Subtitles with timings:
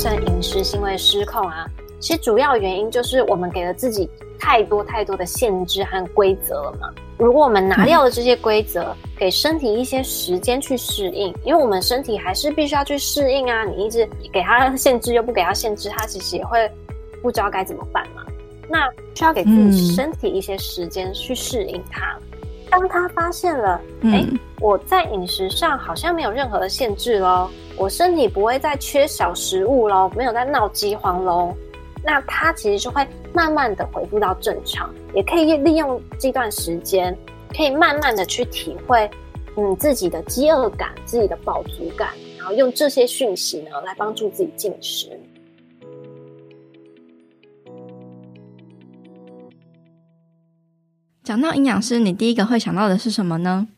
[0.00, 1.66] 成饮食行为失控啊，
[2.00, 4.08] 其实主要原因就是我们给了自己
[4.38, 6.88] 太多太多的限制和规则了嘛。
[7.18, 13.62] 如果我们拿掉了这些规则，给身体一些时间去适应，因为我们身体还是必须要去适应啊。
[13.64, 16.58] 你一直给它 限制，又不给它限制，它其实也会
[17.20, 18.24] 不知道该怎么办嘛。
[18.70, 22.18] 那需要给自己身体一些时间去适应它。
[22.70, 24.24] 当他发现了，哎，
[24.60, 31.54] 我在饮食上好像没有任何的限制咯，我身体不会再缺少食物咯，没有在闹饥荒咯。
[32.02, 34.88] 那他其实就会慢慢的恢复到正常。
[35.12, 37.16] 也可以利用这段时间，
[37.54, 39.10] 可以慢慢的去体会，
[39.56, 45.08] 嗯，自己的饥饿感、自己的饱足感，然后用这些讯息呢，来帮助自己进食。
[51.30, 53.68] 讲到营养师，你第一个会想到的是什么呢？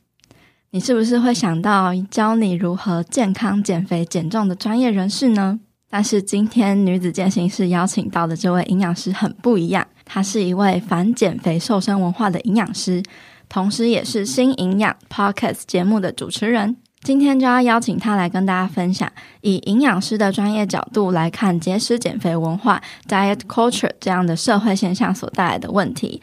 [0.70, 5.60] 你是不是会想到教你如何健康减肥减重的专业人士呢？
[5.90, 13.02] 但是今天女子健心室邀请到的这位营养师很不一样，她是一位反减肥瘦身文化的营养师，
[13.50, 16.78] 同时也是新营养 Podcast 节目的主持人。
[17.02, 26.22] 今天就要邀请她来跟大家分享，以营养师的专业角度来看节食减肥文化 （diet culture） 这样的社会现象所带来的问题，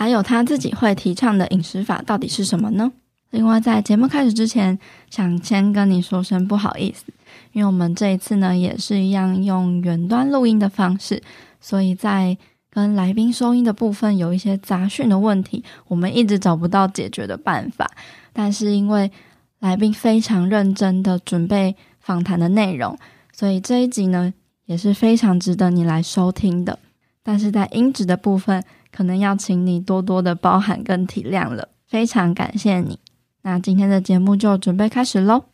[0.00, 2.90] 还有他自己会提倡的饮食法到底是什么呢？
[3.32, 4.78] 另外，在节目开始之前，
[5.10, 7.04] 想先跟你说声不好意思。
[7.52, 11.22] 因为我们这一次呢，也是一样用远端录音的方式，
[11.60, 12.38] 所以在
[12.70, 17.86] 跟来宾收音的部分有一些杂讯的问题，我们一直找不到解决的办法。
[18.32, 19.12] 但是因为
[19.58, 22.98] 来宾非常认真的准备访谈的内容，
[23.34, 24.32] 所以这一集呢
[24.64, 26.78] 也是非常值得你来收听的。
[27.22, 31.68] 但是在音质的部分，可能要请你多多的包涵跟体谅了。
[31.86, 32.98] 非常感谢你。
[33.42, 35.44] 那今天的节目就准备开始喽。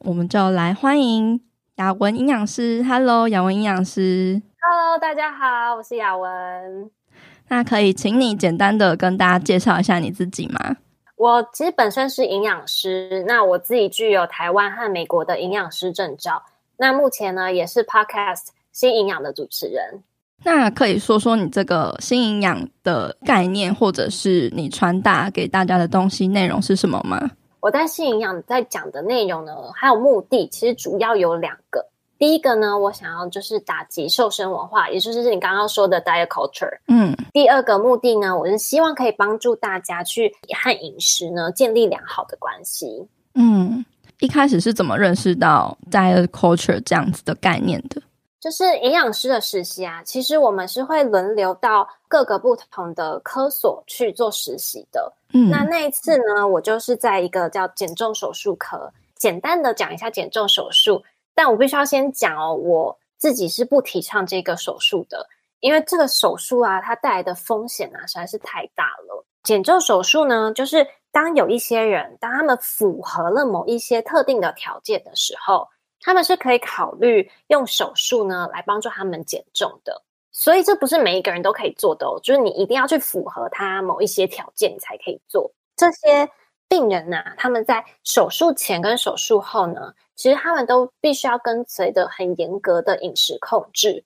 [0.00, 1.40] 我们就来欢迎
[1.76, 2.82] 雅文营养师。
[2.82, 4.42] Hello，雅文营养师。
[4.60, 6.90] Hello，大家好，我是雅文。
[7.48, 10.76] 那可以请你简单的跟大家介绍一下你自己吗？
[11.16, 16.42] 我其实本身是营养师，那我自己具有台湾和美国的营养师证照。
[16.76, 20.02] 那目前呢，也是 Podcast 新营养的主持人。
[20.42, 27.30] 那可以说说你这个新营养的概念，或者是你传达给大家的东西内容是什么吗？
[27.60, 31.86] 我在新营养在讲的内容呢，还有目的，其实主要有两个。
[32.18, 36.78] 第一个呢，我想要就是打击瘦身文化，也就是你刚刚说的 diet culture。
[36.88, 37.16] 嗯。
[37.32, 43.08] 第二个目的呢，我是希望可以帮助大家去和饮食呢建立良好的关系。
[43.34, 43.84] 嗯。
[44.20, 48.00] 一开始是怎么认识到 diet culture 这样子的概念的？
[48.44, 55.10] 就是营养师的实习啊，其实我们是会轮流到各个不同的科所去做实习的。
[55.32, 61.02] 嗯，那那一次呢，我就是在一个叫减重手术科，简单的讲一下减重手术。
[61.34, 65.26] 但我必须要先讲哦，我自己是不提倡这个手术的，
[65.60, 69.24] 因为这个手术啊，它带来的风险啊实在是太大了。
[69.42, 75.66] 减重手术呢，就是当有一些人，当他们符合了某一些特定的条件的时候。
[76.04, 85.50] 他们是可以考虑用手术呢来帮助他们减重的，所以这不是每一个人都可以做的哦，就是你一定要去符合他某一些条件，才可以做。
[85.74, 86.28] 这些
[86.68, 94.04] 病人呢，他们在手术前跟手术后呢，其实他们都必须要跟随着很严格的饮食控制。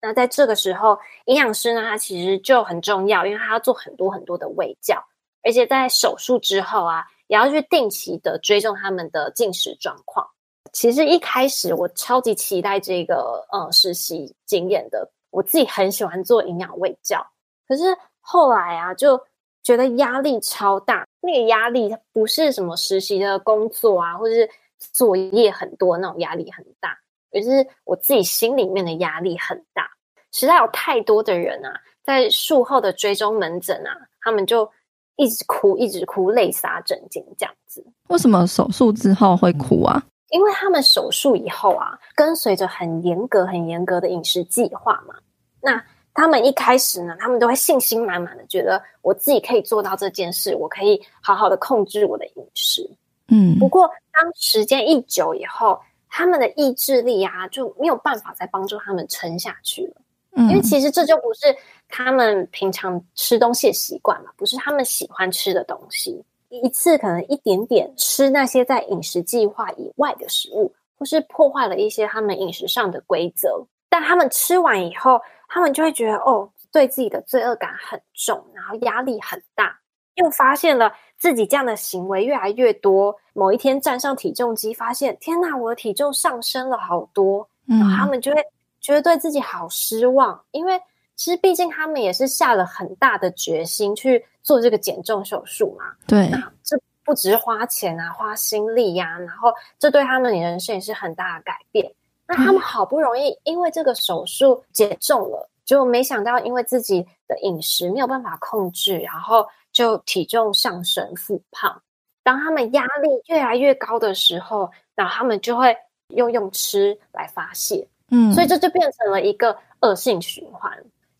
[0.00, 5.04] 那在这个时候，营养师呢，他其实就很重要，因为他要做很多很多的卫教，
[5.42, 10.28] 而且在手术之后啊，也要去定期的追踪他们的进食状况。
[10.76, 17.26] 其实一开始我超级期待这个呃实习经验的，我自己很喜欢做营养卫教，
[17.66, 17.84] 可是
[18.20, 19.18] 后来啊就
[19.62, 21.06] 觉得压力超大。
[21.22, 24.50] 那个压力不是什么实习的工作啊，或者是
[24.92, 26.94] 作业很多那种压力很大，
[27.32, 29.88] 而是我自己心里面的压力很大。
[30.30, 31.72] 实在有太多的人啊，
[32.04, 34.70] 在术后的追踪门诊啊，他们就
[35.16, 37.82] 一直哭，一直哭，泪洒枕巾这样子。
[38.10, 40.04] 为什么手术之后会哭啊？
[40.30, 45.14] 因为他们手术以后啊，跟随着很严格、很严格的饮食计划嘛，
[45.60, 45.82] 那
[46.12, 52.90] 他们一开始呢，他们都会信心满满的，觉得我自己可以做到这件事，我可以好好的控制我的饮食。
[53.28, 60.02] 嗯，不过当时间一久以后，他们的意志力啊就没有办法再帮助他们撑下去了。
[60.36, 61.54] 嗯，因为其实这就不是
[61.88, 66.24] 他们平常吃东西的习惯嘛，不是他们喜欢吃的东西。
[66.48, 79.78] 一次可能一点点吃那些在饮食计划以外的食物，或是破坏了一些他们饮食上的规则，但他们吃完以后，他们就会觉得哦，对自己的罪恶感很重，然后压力很大，
[80.14, 83.16] 又发现了自己这样的行为越来越多。
[83.32, 88.42] 某一天站上体重机，发现天哪，我的体重上升了好多，然后他们就会
[88.80, 90.80] 觉得对自己好失望，因为
[91.16, 95.86] 其实毕竟他们也是下了很大的决心去做这个减重手术嘛。
[96.06, 101.90] 对，那这不只是花钱啊，花心力呀、啊，然后这对他们的人生也是很大的改变。
[102.28, 111.80] 那他们好不容易因为这个手术减重了，就没想到因为自己的饮食没有办法控制，然后就体重上升、复胖。
[112.24, 115.76] 当他们压力越来越高的时候，然后他们就会
[116.08, 120.76] 又用吃来发泄，嗯，所以这就变成了一个恶性循环。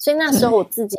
[0.07, 0.97] 所以那时候我自己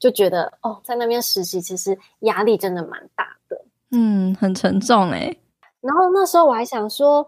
[0.00, 3.56] 就觉得，哦，在那边实习其实压力真的蛮大的，
[3.92, 5.40] 嗯，很沉重诶。
[5.80, 7.24] 然后那时候我还想说，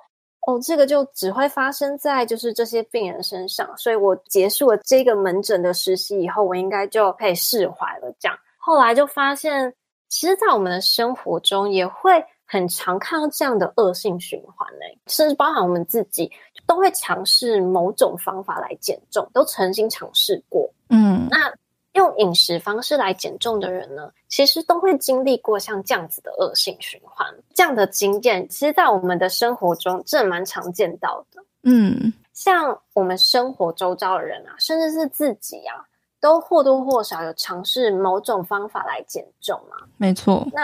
[0.49, 8.13] 哦，这个就只会发生在就是这些病人身上，所以我结束了这个门诊的实习以后，我应该就可以释怀了。
[8.19, 9.73] 这样，后来就发现。
[10.09, 16.31] 其实，在我们的生活中，也会很常看到这样的恶性循环呢，甚至包含我们自己，
[16.67, 20.71] 都会尝试某种方法来减重，都曾经尝试过。
[20.93, 21.53] 嗯，那
[21.95, 27.27] 用饮食方式来减重的人呢，其实都会经历过像这样子的恶性循环。
[27.53, 31.43] 这样的经验，其实，在我们的生活中，这蛮常见到的。
[31.65, 35.85] 嗯，像我们生活周遭的人啊，甚至是自己啊。
[36.21, 39.77] 都或多或少有尝试某种方法来减重嘛？
[39.97, 40.47] 没错。
[40.53, 40.63] 那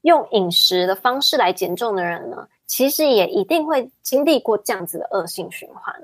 [0.00, 5.94] 用饮食的方式来减重的人呢，其实也一定会经历过这样子的恶性循环。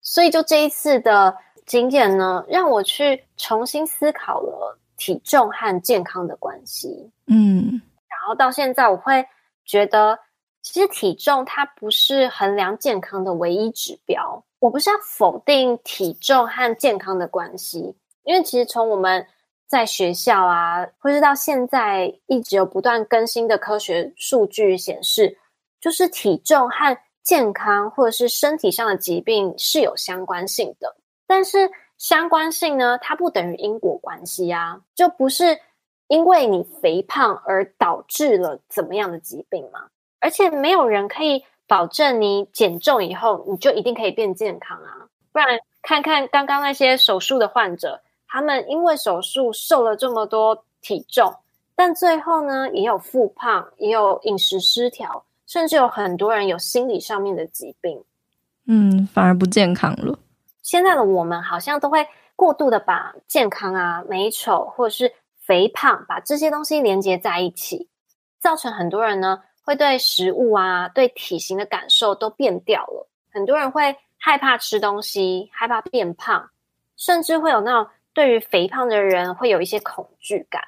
[0.00, 1.36] 所以，就这一次的
[1.66, 7.10] 经验呢，让我去重新思考了体重和健康的关系。
[7.26, 9.24] 嗯，然后到现在，我会
[9.64, 10.18] 觉得，
[10.60, 14.44] 其实体重它不是衡量健康的唯一指标。
[14.58, 17.96] 我不是要否定体重和健康的关系。
[18.24, 19.26] 因为其实从我们
[19.66, 25.36] 在学校啊，或是到现在一直有不断更新的科学数据显示，
[25.80, 30.96] 就是体重和健康或者是身体上的疾病是有相关性的。
[31.34, 35.58] 但是相关性呢，它不等于因果关系啊，就不是
[36.08, 39.86] 因为你肥胖而导致了怎么样的疾病吗。
[40.20, 48.02] 而且没有人可以保证你减重以后你就一定可以变健康啊，不然看看刚刚那些手术的患者。
[48.28, 51.34] 他们因为手术瘦了这么多体重，
[51.74, 58.04] 但最后呢，也有复胖，也有饮食失调，甚至有很多人有心理上面的疾病，
[58.66, 60.18] 嗯，反而不健康了。
[60.62, 67.88] 现在的我们好像都会过度的把健康啊、美丑或者是肥胖，把这些东西连接在一起，
[68.40, 73.08] 造成很多人呢会对食物啊、对体型的感受都变掉了。
[73.30, 76.50] 很多人会害怕吃东西，害怕变胖，
[76.96, 77.90] 甚至会有那种。
[78.14, 80.62] 对于肥胖的人会有一些恐惧感，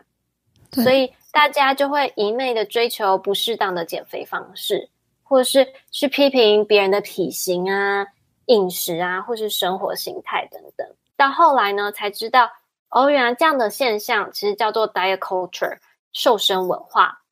[0.82, 4.88] 所以大家就会一昧的追求不适当的减肥方式，
[5.22, 8.06] 或者是去批评别人的体型啊、
[8.46, 10.86] 饮食啊，或是生活形态等等。
[11.16, 12.50] 到后来呢，才知道
[12.90, 15.78] 哦，原来这样的现象其实叫做 diet culture
[16.12, 17.22] 瘦身文化。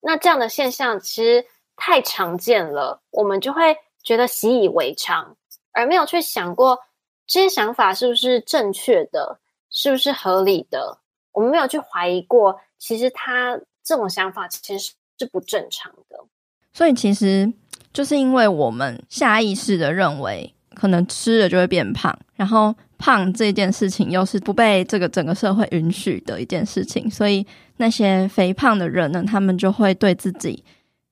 [0.00, 5.36] 那这样的现象其实太常见了，我们就会觉得习以为常，
[5.72, 6.80] 而没有去想过
[7.26, 9.38] 这些想法是不是正确的。
[9.70, 10.98] 是不是合理的？
[11.30, 16.24] 我们没有去怀疑过，其实他这种想法其实是不正常的。
[16.72, 17.52] 所以其实
[17.92, 30.64] 就是因为我们下意识的认为，可能吃了就会变胖，然后胖这件事情又是不被这个整个社会允许的一件事情，所以那些肥胖的人呢，他们就会对自己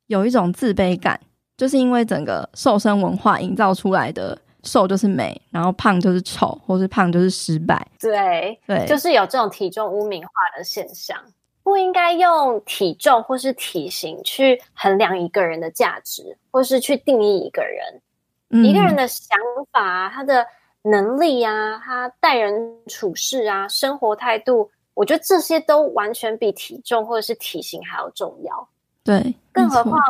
[0.07, 1.21] 有一种自卑感，
[1.57, 4.39] 就是因为整个瘦身文化营造出来的。
[4.63, 7.87] 瘦就是美，然后胖就是丑，或是胖就是失败。
[8.01, 11.17] 对对，就是有这种体重污名化的现象，
[11.63, 18.03] 不应该用体重或是体型去衡量一个人的价值，或是去定义一个人。
[18.51, 19.39] 嗯、一个人的想
[19.71, 20.47] 法、他的
[20.83, 28.69] 能力啊，他待人处事啊，生活态度，我觉得这些都完全比体重或者是体型还要重要。
[29.03, 30.01] 对，更何况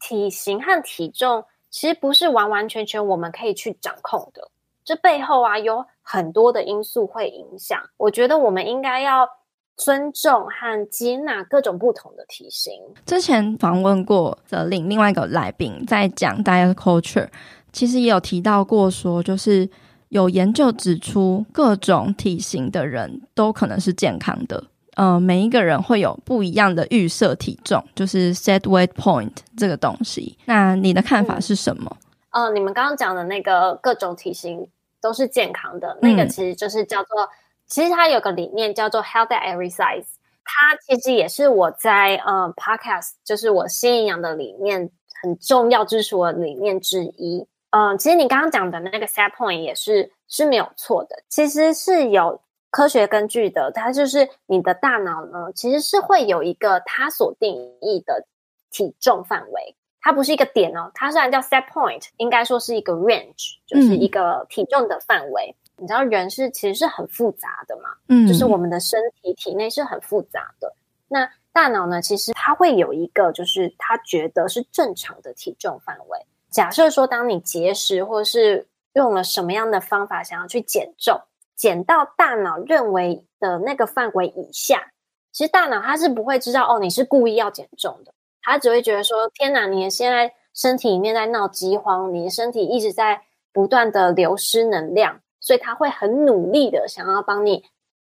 [0.00, 1.44] 体型和体重。
[1.68, 4.48] 其实不是完完全全我们可以去掌控的，
[4.82, 7.78] 这背后啊有很多的因素会影响。
[7.98, 9.28] 我觉得我们应该要
[9.76, 12.72] 尊重和接纳各种不同的体型。
[13.04, 17.28] 之前访问过的另另外一个来宾在讲 diet culture，
[17.72, 19.68] 其实也有提到过说，就是
[20.08, 24.64] 有研究指出各种体型的人都可能是健康的。
[24.94, 30.38] 呃，每一个人会有不一样的预设体重，就是 set weight point 这个东西。
[30.46, 31.94] 那你的看法是什么？
[32.30, 34.66] 嗯、呃，你们刚刚讲的那个各种体型
[35.02, 37.28] 都是健康的，那个其实就是叫做，嗯、
[37.66, 40.06] 其实它有个理念叫做 health at every size。
[40.44, 47.46] 它其实也是我在呃 podcast，就是我新营养的理念很重要支持我的理念之一。
[47.70, 53.72] 嗯，其实你刚刚讲的那个 set point 也是是没有错的，其实是有科学根据的。
[53.72, 58.24] 它就是你的大脑呢，其实是会有一个它所定义的
[58.70, 65.54] 体重范围，它不是一个点哦，它虽然叫 set point，应该说是一个 range，就是一个体重的范围。
[65.58, 70.74] 嗯、你知道人是其实是很复杂的嘛，嗯，就是我们的身体体内是很复杂的。
[71.08, 76.18] 那大脑呢，其实它会有一个，就是它觉得是正常的体重范围。
[76.50, 81.20] 假设说，当你节食或是用了什么样的方法想要去减重，
[81.54, 84.92] 减到大脑认为的那个范围以下，
[85.32, 97.62] 其实大脑它是不会知道哦，你是故意要减重的，它只会觉得说，天哪，你现在身体里面在闹饥荒，你的身体一直在不断的流失能量，所以他会很努力的想要帮你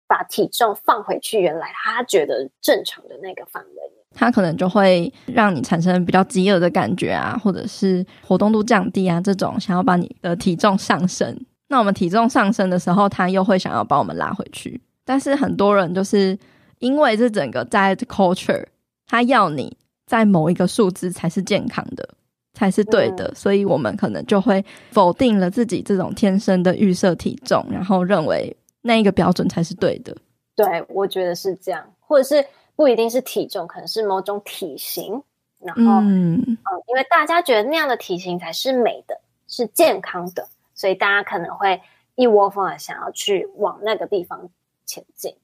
[0.06, 3.92] 把体重放回去原来他觉得正常的那个范围。
[4.14, 11.36] 他可能就会让你产生比较饥饿的感觉啊，或者是活动度降低啊，这种想要把你的体重上升。
[11.66, 14.80] 那我们体重上升的时候，他又会想要把我们拉回去。
[15.04, 16.38] 但是很多人就是
[16.78, 18.64] 因为这整个在 culture，
[19.08, 22.08] 他要你在某一个数字才是健康的，
[22.56, 30.16] 才是对的，嗯、所以我们可能就会否定了自己这种天生的预设体重，然后认为那一个标准才是对的。
[30.56, 32.44] 对，我觉得是这样，或者是。
[32.78, 35.22] 不一定是体重，可能是某种体型。
[35.60, 36.58] 然后，嗯，嗯，
[36.88, 41.80] 因为大家觉得那样的体型才是美的，是健康的，所以大家可能会
[42.16, 44.50] 一窝蜂的想要去往那个地方
[44.84, 45.34] 前进。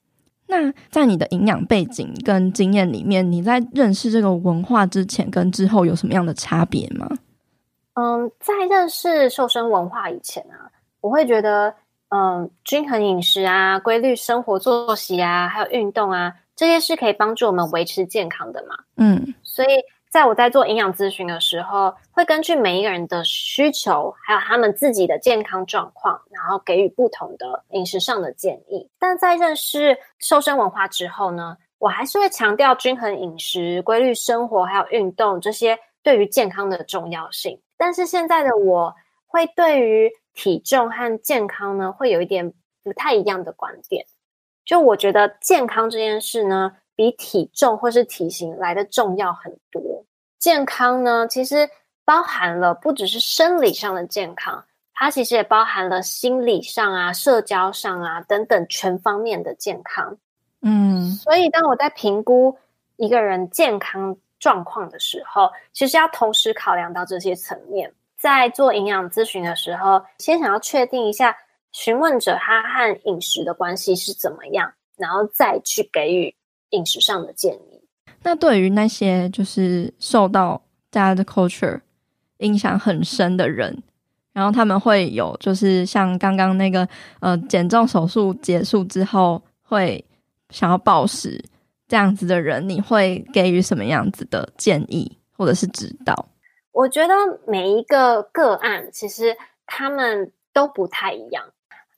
[0.61, 7.09] 那在你的营养背景跟经验里面，你在认识这个文化之前跟之后有什么样的差别吗？
[7.94, 11.75] 嗯，在认识瘦身文化以前啊，我会觉得，
[12.09, 16.35] 嗯，均衡饮食啊，规律生活作息啊，还有运动啊。
[16.54, 18.76] 这些是可以帮助我们维持健康的嘛？
[18.97, 19.68] 嗯，所以
[20.11, 28.88] 在我在做营养咨询的时候，会根据每一个人的需求，还有他们自己的健康状况，然后给予不同的饮食上的建议。
[28.99, 37.61] 但在认识瘦身文化之后呢，我还是会强调均衡饮食、规律生活，还有运动这些对于健康的重要性。
[37.78, 38.95] 但是现在的我
[39.26, 42.52] 会对于体重和健康呢，会有一点
[42.85, 44.04] 不太一样的观点。
[44.64, 50.04] 就我觉得健康这件事呢，比体重或是体型来得重要很多。
[50.38, 51.69] 健康呢，其实
[52.04, 60.16] 包含了不只是生理上的健康，它其实也包含了心理上啊、社交上啊等等全方面的健康。
[60.61, 62.59] 嗯，所以当我在评估
[62.97, 67.92] 一个人健康状况的时候，其实要同时考量到这些层面。
[68.16, 71.37] 在做营养咨询的时候，先想要确定一下。
[71.73, 76.37] 询问者他和饮食的关系是怎么样，然后再去给予
[76.68, 77.82] 饮食上的建议。
[78.25, 81.80] 那对于那些就是受到大家的 culture
[82.42, 83.82] 印象很深的人，
[84.32, 86.87] 然后他们会有就是像刚刚那个
[87.20, 90.04] 呃减重手术结束之后会
[90.50, 91.42] 想要暴食
[91.88, 96.28] 这样子的人，你会给予什么样子的建议或者是指导？
[96.72, 97.14] 我觉得
[97.46, 101.44] 每一个个案其实他们都不太一样。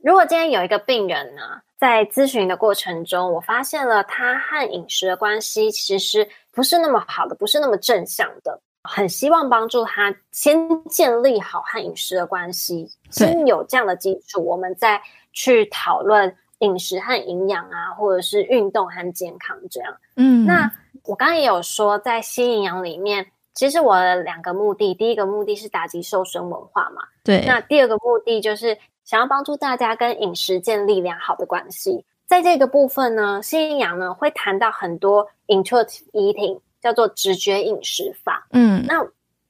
[0.03, 1.43] 如果今天有一个病人呢，
[1.79, 19.97] 在咨询的过程中，我发现了他和饮食的关系其实不是那么好的，不是那么正向的，很希望帮助他先建立好和饮食的关系，先有这样的基础，我们再去讨论饮食和营养啊，或者是运动和健康这样。
[20.17, 20.71] 嗯，那
[21.05, 28.79] 我刚刚也有说，在新营养里面，其实我的两个目的，第一个目的是打击瘦身文化嘛，对，那第二个目的就是。
[29.05, 38.47] 想要帮助大家跟饮食建立良好的关系，在这个部分呢，新营养呢会谈到很多 intuitive eating，叫做直觉饮食法。
[38.53, 39.05] 嗯，那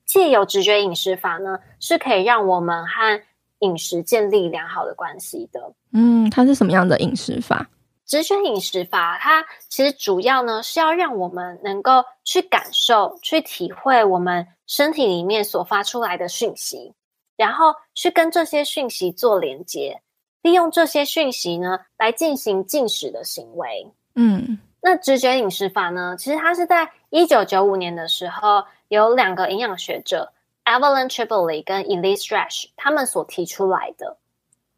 [0.07, 3.23] 借由直觉饮食法呢，是可以让我们和
[3.59, 5.75] 饮食建立良好的关系的。
[5.93, 7.69] 嗯，它是什么样的饮食法？
[8.07, 16.95] 直觉饮食法，它其实主要呢是要让我们能够去感受、去体会我们身体里面所发出来的讯息。
[17.37, 20.00] 然后去跟这些讯息做连接，
[20.41, 23.91] 利用这些讯息呢来进行进食的行为。
[24.14, 30.33] 嗯，那直觉饮食法呢，其实它是在一九九五年的时候，有两个营养学者
[30.64, 34.16] Evelyn Tribole 跟 Elise Resch 他们所提出来的。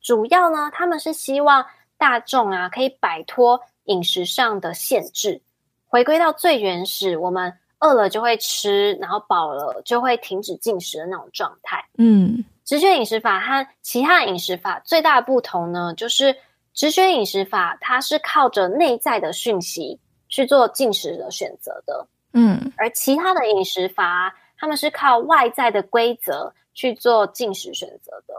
[0.02, 1.64] 主要呢，他们是希望
[1.97, 5.40] 大众啊可以摆脱饮食上的限制，
[5.87, 7.59] 回归到最原始我们。
[7.78, 11.87] 饿了就会吃，然后饱了就会停止进食的那种状态。
[11.99, 16.35] 嗯，直觉饮食法和其他饮食法最大的不同呢，就是
[16.73, 22.07] 直觉饮食法它是靠着内在的讯息去做进食的选择的。
[22.38, 28.35] 嗯，而其他的饮食法，他们是靠外在的规则去做进食选择的。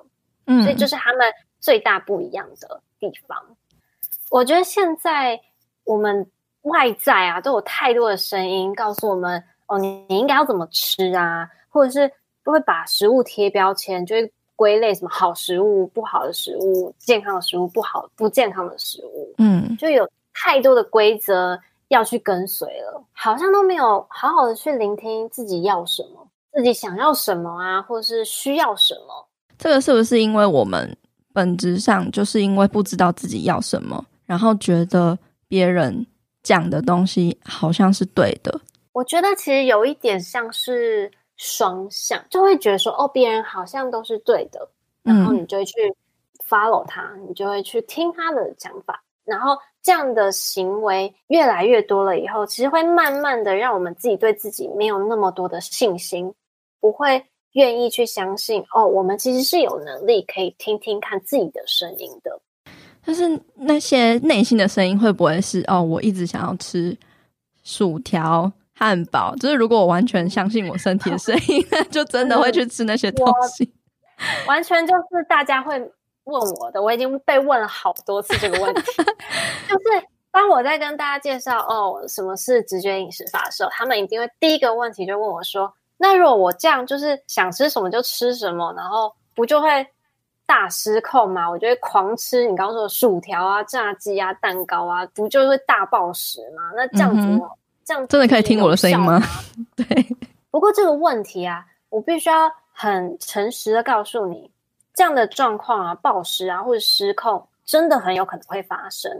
[0.45, 1.27] 嗯，所以这是他们
[1.59, 3.37] 最大不一样的地方。
[4.29, 5.41] 我觉得现在
[5.83, 6.29] 我们
[6.61, 11.49] 外在啊，都有太多的声音告诉我们：哦，你你应该要怎么吃啊？
[11.69, 12.11] 或者是
[12.43, 19.33] 都会把食物贴标签，就会归类什么好食物、不好的食物、健康的食物、不好不健康的食物。
[19.37, 26.27] 嗯，就有太多的规则要去跟随了，好像都没有好好的去聆听自己要什么。
[26.53, 29.27] 自己想要什么啊，或是需要什么？
[29.57, 30.97] 这个是不是因为我们
[31.33, 35.17] 本质上就是因为不知道自己要什么，然后觉得
[35.47, 36.05] 别人
[36.41, 38.59] 讲的东西好像是对的？
[38.93, 44.67] 我觉得其实有一点像是双向，就会觉得说哦，别人好像都是对的，
[45.03, 45.95] 然后你就会去
[46.49, 49.55] follow 他，嗯，你就会去听他的讲法，然后
[49.87, 56.33] 这样的行为越来越多了以后，其实会慢慢的让我们自己对自己没有那么多的信心。
[56.81, 62.37] 不会愿意去相信哦，我们其实是有能力可以听听看自己的声音的。
[63.05, 66.95] 但是那些内心的声音会不会是哦，我一直想要吃
[67.63, 69.33] 薯条、汉堡？
[69.37, 73.25] 就是如果我完全相信我身体的声音，那就真的会去吃那些东
[73.55, 73.73] 西。
[74.47, 75.79] 完全就是大家会
[76.25, 78.81] 问我的，我已经被问了好多次这个问题。
[79.67, 85.73] 就是当我在跟大家介绍哦，什么是直觉饮食法的时候，他们一定会第一个问题就问我说。
[85.99, 89.87] 那如果我这样就是想吃什么就吃什么，然后不就会
[90.45, 91.49] 大失控吗？
[91.49, 96.71] 我就会狂吃你刚刚说的薯条啊、炸鸡啊、蛋糕啊，不就会大暴食吗？
[96.75, 97.41] 那这样子，嗯、
[97.83, 99.19] 这样真的可以听我的声音吗？
[99.75, 99.85] 对。
[100.51, 104.51] 不过这个问题啊，我必须要很诚实的告诉你，
[104.93, 109.11] 这样的状况啊，暴食啊或者失控，真的很有可能会发生，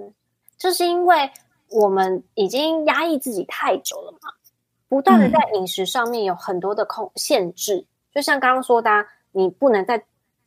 [0.58, 1.30] 就是因为
[1.70, 4.32] 我们已经压抑自己太久了嘛。
[4.90, 8.90] 不断的在饮食上面有很多的控限制，嗯，就像刚刚说的，
[9.34, 10.02] 你不能在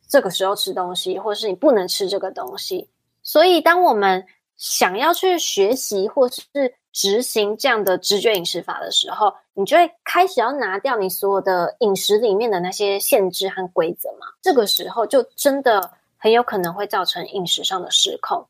[0.07, 2.89] 这个时候吃东西，或者是你不能吃这个东西。
[3.21, 4.25] 所以，当我们
[4.57, 6.43] 想要去学习或是
[6.91, 14.25] 执行这样的直觉饮食法的时候，你就会开始要拿掉你所有的饮食里面的那些限制和规则嘛。
[14.41, 18.43] 这个时候，就真的很有可能会造成饮食上的失控。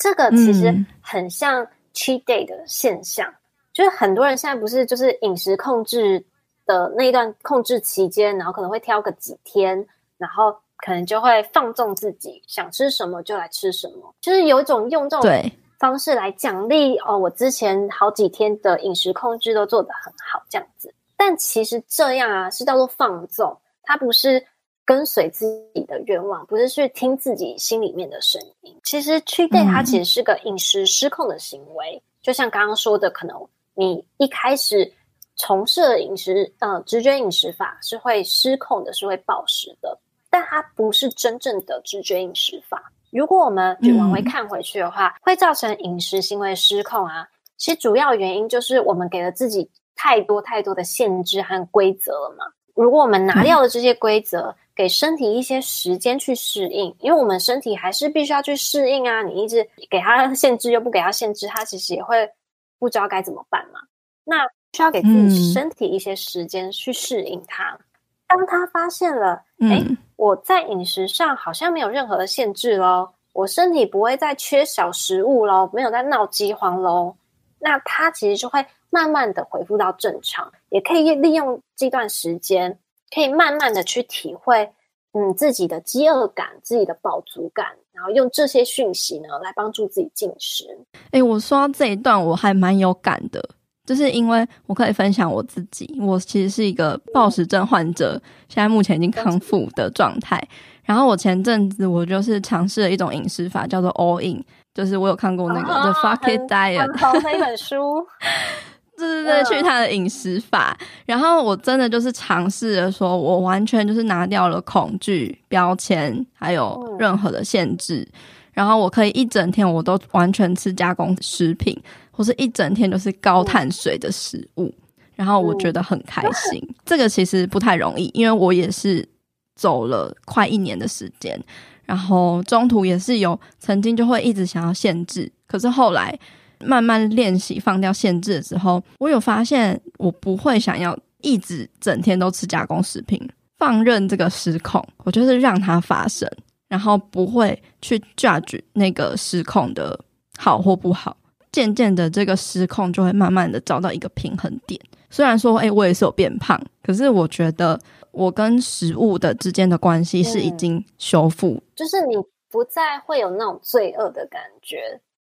[0.00, 3.32] 这个其实很像 cheat day 的现象。
[3.72, 6.26] 就是很多人现在不是就是饮食控制
[6.66, 9.86] 的那一段控制期间，然后可能会挑个几天，
[10.18, 20.92] 然后可能就会放纵自己，想吃什么就来吃什么，就是有一种用这种方式来奖励哦，我之前好几天的饮食控制都做得很好这样子。
[21.16, 24.44] 但其实这样啊是叫做放纵，它不是
[24.90, 28.76] 跟随自己的愿望，不是去听自己心里面的声音。
[28.82, 33.40] 其实 cheat day 它其实是个饮食失控的行为，嗯、就像刚刚说的，可能。
[33.74, 34.92] 你一开始
[35.36, 39.96] 从事的饮食，呃，直觉饮食法是会失控的，是会暴食的，
[40.28, 42.90] 但它不是真正的直觉饮食法。
[43.12, 47.28] 如果我们往回看回去的话，嗯，会造成饮食行为失控啊。
[47.56, 52.44] 其实主要原因就是我们给了自己太多太多的限制和规则了嘛。
[52.74, 59.22] 如果我们拿掉了这些规则，给身体一些时间去适应，因为我们身体还是必须要去适应啊。
[59.22, 62.30] 你一直给它限制，又不给它限制，它其实也会。
[62.78, 63.80] 不知道该怎么办嘛？
[64.24, 64.38] 那
[64.72, 67.72] 需要给自己身体一些时间去适应它。
[67.72, 67.84] 嗯。
[68.26, 77.14] 当他发现了，哎、嗯，我在饮食上好像没有任何的限制喽，我身体不会再缺少食物喽，没有在闹饥荒喽。
[77.58, 82.78] 那他其实就会慢慢的恢复到正常，也可以利用这段时间，
[83.14, 84.70] 可以慢慢的去体会，
[85.12, 87.66] 嗯，自己的饥饿感，自己的饱足感。
[87.92, 90.64] 然后用这些讯息呢，来帮助自己进食。
[91.10, 93.46] 诶，我说到这一段，我还蛮有感的，
[93.84, 98.12] 就是因为我可以分享我自己，我其实是一个暴食症患者，
[98.48, 100.42] 现在目前已经康复的状态。
[100.82, 104.42] 然后我前阵子我就是尝试了一种饮食法，叫做 All In，
[104.72, 108.06] 就是我有看过那个 The Fuck It Diet 很红的一本书。
[109.06, 118.06] 对对对，去他的饮食法，然后我真的就是尝试着，说我完全就是拿掉了恐惧标签，还有任何的限制，
[118.52, 121.76] 然后我可以一整天我都完全吃加工食品，
[122.10, 124.72] 或是一整天都是高碳水的食物，
[125.14, 126.62] 然后我觉得很开心。
[126.84, 129.08] 这个其实不太容易，因为我也是
[129.56, 131.38] 走了快一年的时间，
[131.84, 136.18] 然后中途也是有曾经就会一直想要限制，可是后来。
[136.64, 143.20] 慢慢练习放掉限制的时候，我有发现我不会想要一直整天都吃加工食品，
[143.58, 146.30] 放任这个失控，我就是让它发生，
[146.68, 149.98] 然后不会去 judge 那个失控的
[150.38, 151.16] 好或不好。
[151.52, 154.80] 渐渐的，这个失控就会慢慢的找到一个平衡点。
[155.10, 157.76] 虽然说，诶，我也是有变胖，可是我觉得
[158.12, 162.14] 我跟食物的之间的关系是已经修复，就是你
[162.48, 164.78] 不再会有那种罪恶的感觉，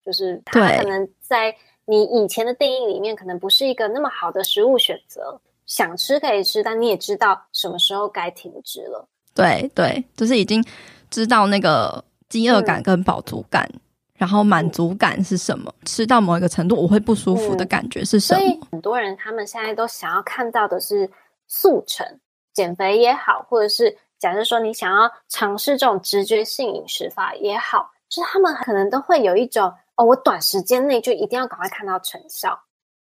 [0.06, 5.40] 就是它可能在你以前的定义里面，可能不是一个那么好的食物选择。
[5.66, 9.08] 想吃可以吃，但你也知道什么时候该停止了。
[9.36, 10.66] 对对，就是已经
[11.12, 13.80] 知道那个饥饿感跟饱足感，嗯、
[14.16, 18.40] 然后满足感是什么，吃到某一个程度我会不舒服的感觉是什么。
[18.40, 21.08] 嗯、所以很多人他们现在都想要看到的是
[21.48, 22.20] 速成，
[22.52, 32.58] 减肥也好，或者是假设说你想要尝试这种直觉性饮食法也好，就是他们可能都会有一种哦，我短时间内就一定要赶快看到成效，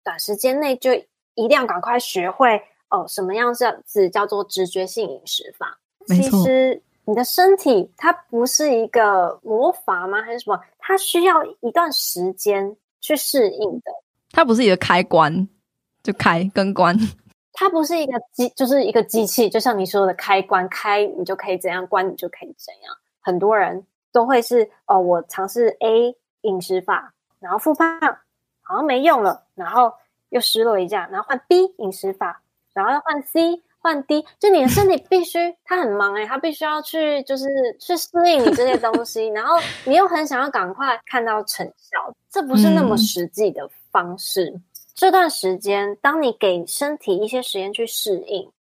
[0.03, 0.91] 短时间内就。
[1.38, 5.77] 一定要赶快学会哦，什么样子叫做直觉性饮食法？
[6.08, 10.21] 其实你的身体它不是一个魔法吗？
[10.21, 10.58] 还是什么？
[10.79, 13.91] 它需要一段时间去适应的。
[14.31, 15.45] 它不是一个开关，
[16.01, 16.97] 就开跟关。
[17.51, 19.49] 它不是一个机，就是一个机器。
[19.49, 22.95] 就像你说的，开关开你就可以怎样，关你就可以怎样。
[23.19, 27.99] 很多人都会是哦，我尝试 A 饮食法，然后复胖，
[28.62, 29.93] 好像没用了，然后。
[30.29, 32.41] 又失落一下，然后换 B 饮食法，
[32.73, 37.47] 然后要换 C，换 D，就你的身体必须，它很忙诶、欸，他必须要去，就是
[37.79, 39.55] 去适应你这些东西，然后
[39.86, 44.49] 你又很想要赶快看到成效，这不是那么实际的方式。
[44.49, 48.51] 嗯、这段时间，当你给身体一些时间去适应，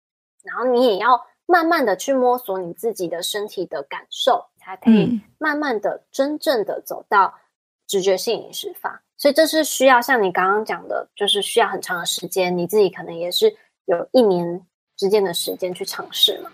[0.43, 7.33] 然后你也要慢慢的去摸索你自己的身体的感受，才可以慢慢的真正的走到
[7.87, 9.01] 直觉性饮食法。
[9.17, 14.61] 所以这是需要像你刚刚讲的，就是需要很长的时间，你自己可能也是有一年
[14.97, 16.49] 之间的时间去尝试嘛。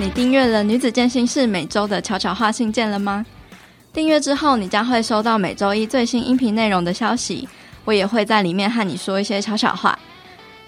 [0.00, 3.26] 你订阅了女子健心室每周的悄悄话信件了吗？
[3.92, 7.48] 订阅之后，你将会收到每周一最新音频内容的消息，
[7.84, 9.98] 我也会在里面和你说一些悄悄话。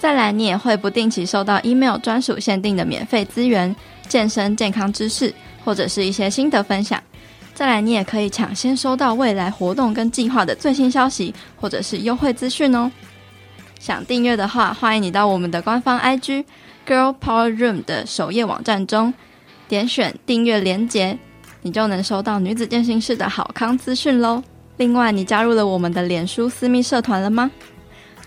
[0.00, 3.76] 再来，你也会不定期收到 email 专属限定的免费资源。
[4.08, 5.32] 健身健康知识，
[5.62, 7.00] 或者是一些心得分享。
[7.54, 12.90] 再来，你也可以抢先收到未来活动跟计划的最新消息，或者是优惠资讯哦。
[13.78, 16.44] 想订阅的话，欢迎你到我们的官方 IG
[16.88, 19.12] Girl Power Room 的首页网站中，
[19.68, 21.18] 点选订阅连结，
[21.60, 24.42] 你就能收到女子健身室的好康资讯喽。
[24.78, 27.50] 另外，你加入了我们的脸书私密社团了吗？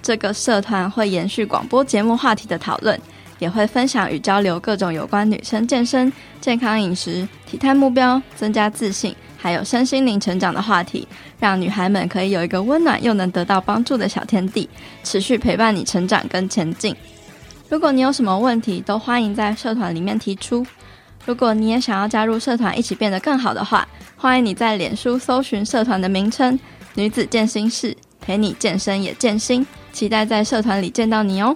[0.03, 2.99] 这个社团会延续广播节目话题的讨论。
[3.39, 11.05] 也会分享与交流各种有关女生健身、健康饮食、体态目标、增加自信，还有身心灵成长的话题，
[11.39, 14.69] 让女孩们可以有一个温暖又能得到帮助的小天地，
[15.03, 16.95] 持续陪伴你成长跟前进。
[17.67, 20.65] 如果你有什么问题，都欢迎在社团里面提出。
[21.25, 23.85] 如果你也想要加入社团，一起变得更好的话，
[24.15, 26.57] 欢迎你在脸书搜寻社团的名称
[26.95, 29.65] “女子健心室”，陪你健身也健心。
[29.93, 31.56] 期待在社团里见到你哦。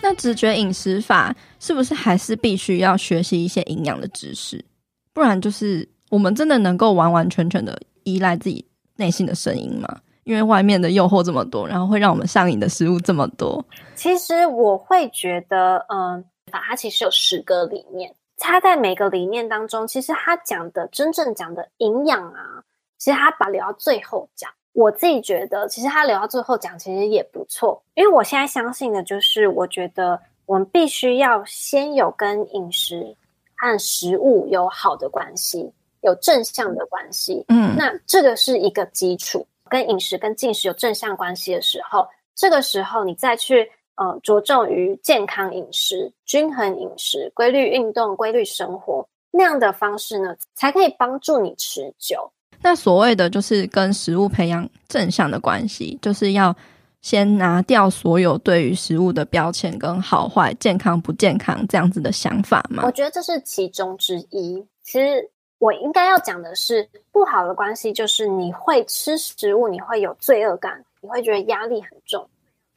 [0.00, 4.64] 那直觉饮食法是不是还是必须要学习一些营养的知识？
[5.12, 8.64] 不然就是我们真的能够完完全全的依赖自己
[8.96, 10.00] 内心的声音吗？
[10.24, 13.64] 因为外面的诱惑这么多，然后会让我们上瘾的食物这么多。
[13.94, 22.62] 其实我会觉得，嗯，法它其实有十个理念，它在每个理念当中，其实他讲的真正讲的营养啊，
[22.98, 24.50] 其实他把留到最后讲。
[24.72, 27.82] 我自己觉得，其实他留到最后讲，其实也不错。
[27.94, 33.16] 因为我现在相信的就是，我觉得我们必须要先有跟饮食
[33.56, 37.44] 和食物有好的关系，有正向的关系。
[37.48, 39.46] 嗯，那这个是一个基础。
[39.68, 52.30] 跟饮食跟进食有正向关系的时候，这个时候你再去呃着重于健康饮食、均衡饮食、规律运动、规律生活那样的方式呢，才可以帮助你持久。
[52.62, 56.54] 那所谓的就是跟食物培养正向的关系，就是要
[57.00, 62.84] 先拿掉所有对于食物的标签跟好坏、健康不健康这样子的想法吗？
[62.86, 64.64] 我觉得这是其中之一。
[64.84, 65.28] 其实
[65.58, 72.28] 我应该要讲的是，不好的关系就是你会吃食物，你会有罪恶感，你会觉得压力很重。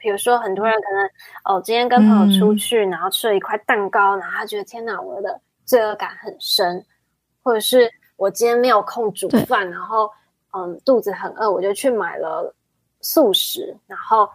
[0.06, 1.10] 比如说，很多人可能
[1.42, 6.86] 哦，今天跟朋友出去，嗯、然后吃了一块蛋糕，然后他觉得天哪，我的罪恶感很深，
[7.42, 7.90] 或者是。
[8.18, 10.10] 我今天没有空煮饭，然后
[10.52, 12.54] 嗯，肚子很饿，我就去买了
[13.02, 14.26] 素食，然后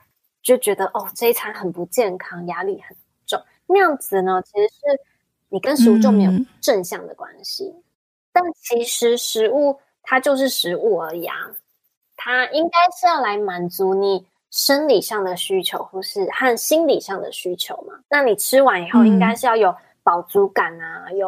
[0.43, 3.41] 就觉得哦，这一餐很不健康，压力很重。
[3.65, 5.01] 那样子呢，其实是
[5.49, 6.31] 你跟食物就没有
[6.61, 7.73] 正向的关系。
[7.75, 7.83] 嗯、
[8.31, 11.35] 但其实食物它就是食物而已啊，
[12.15, 17.95] 它应该是要来满足你生理上的需求，或是和心理上的需求嘛。
[18.09, 21.27] 那你吃完以后，应该是要有饱足感啊，有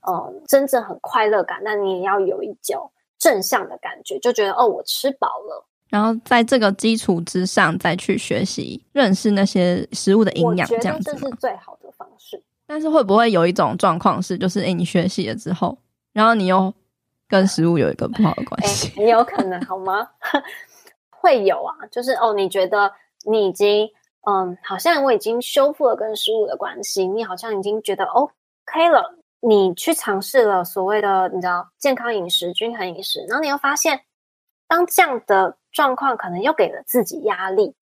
[0.00, 5.66] 呃真正很快乐感，那你也要有一种正向的感觉，就觉得哦，我吃饱了。
[5.90, 12.42] 然后在这个基础之上，再去学习认识那些食物的营养，这样子，这是最好的方式。
[12.66, 15.76] 但是会不会有一种状况是，就是诶，你学习了之后，
[16.14, 16.72] 然后你又
[17.28, 18.90] 跟食物有一个不好的关系？
[18.98, 20.08] 也有可能好吗？
[21.22, 22.92] 会有啊，就是哦，你觉得
[23.24, 23.88] 你已经
[24.28, 34.04] 嗯，好像我已经修复了跟食物的关系，你好像已经觉得 OK 了，你去尝试了所谓的你知道健康饮食、均衡饮食，然后你又发现，
[34.66, 37.74] 当这样的状况可能又给了自己压力，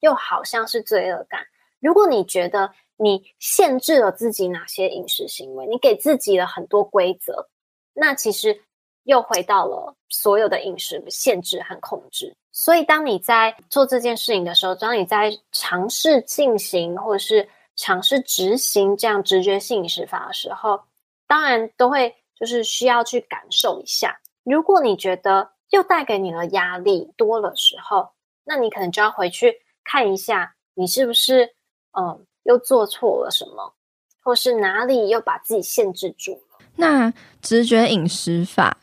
[0.00, 1.42] 又好像是罪恶感。
[1.80, 7.48] 如果你觉得你限制了自己哪些饮食行为，你给自己了很多规则，
[7.92, 8.62] 那其实
[9.04, 12.36] 又回到了所有的饮食限制和控制。
[12.52, 20.80] 所以，当你在做这件事情的时候，当你在尝试进行或者是尝试执行这样直觉性饮食法的时候，
[21.26, 24.20] 当然都会就是需要去感受一下。
[24.42, 28.10] 如果你觉得又带给你的压力多了时候，
[28.44, 31.54] 那你可能就要回去看一下，你是不是
[31.92, 33.74] 嗯又做错了什么，
[34.22, 36.58] 或是哪里又把自己限制住了。
[36.74, 38.76] 那直觉饮食法。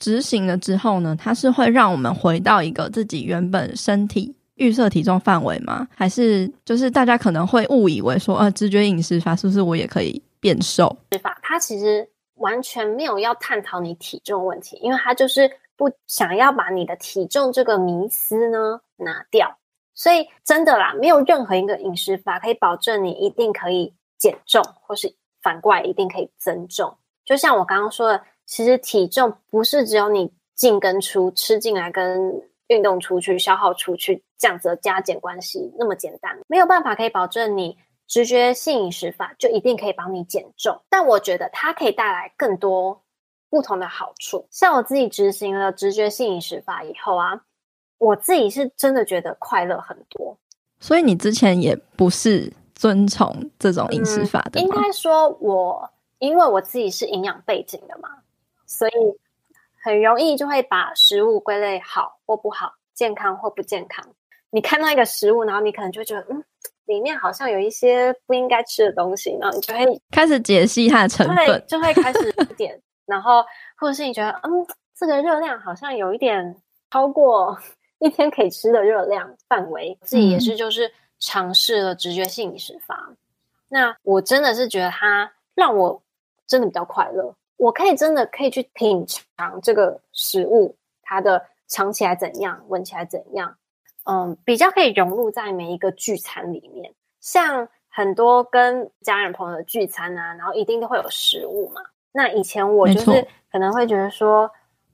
[0.00, 5.86] 执行了之后呢，它是会让我们回到一个自己原本身体预设体重范围吗？
[5.94, 10.96] 还是就是大家可能会误以为说，呃，直觉饮食法是不是我也可以变瘦？
[11.12, 19.58] 食法它其实完全没有要探讨你体重问题，因为它就是不想要把你的体重这个迷思呢拿掉。
[19.94, 26.96] 所以真的啦，没有任何一个饮食法可以保证你一定可以减重，或是反过来一定可以增重。
[27.26, 28.22] 就像我刚刚说的。
[28.50, 40.76] 其实体重不是只有你进跟出，吃进来跟运动出去、消耗出去这样子的加减关系那么简单，没有办法可以保证你直觉性饮食法就一定可以帮你减重。
[40.90, 43.00] 但我觉得它可以带来更多
[43.48, 44.44] 不同的好处。
[44.50, 47.40] 像我自己执行了直觉性饮食法以后啊，
[47.98, 50.36] 我自己是真的觉得快乐很多。
[50.80, 54.60] 所以你之前也不是遵从这种饮食法的？
[54.60, 58.08] 嗯，应该说我因为我自己是营养背景的嘛。
[58.70, 58.92] 所以
[59.82, 64.06] 很容易就会把食物归类好或不好，健康或不健康。
[64.50, 66.44] 你看到一个食物，然后你可能就觉得，嗯，
[66.86, 73.44] 里面好像有一些不应该吃的东西，然后你就会 开始解析它的成分，就会开始点，然后
[73.76, 76.56] 或者是你觉得，嗯，这个热量好像有一点
[76.90, 77.58] 超过
[77.98, 79.98] 一天可以吃的热量范围。
[80.02, 83.16] 自己也是就是尝试了直觉性饮食法，嗯，
[83.68, 86.00] 那我真的是觉得它让我
[86.46, 87.34] 真的比较快乐。
[87.60, 93.54] 我可以真的可以去品尝这个食物，它的尝起来怎样，闻起来怎样，
[94.04, 96.90] 嗯，比较可以融入在每一个聚餐里面。
[97.20, 101.82] 像很多跟家人朋友的聚餐啊，然后一定都会有食物嘛。
[102.12, 104.50] 那以前我就是可能会觉得说，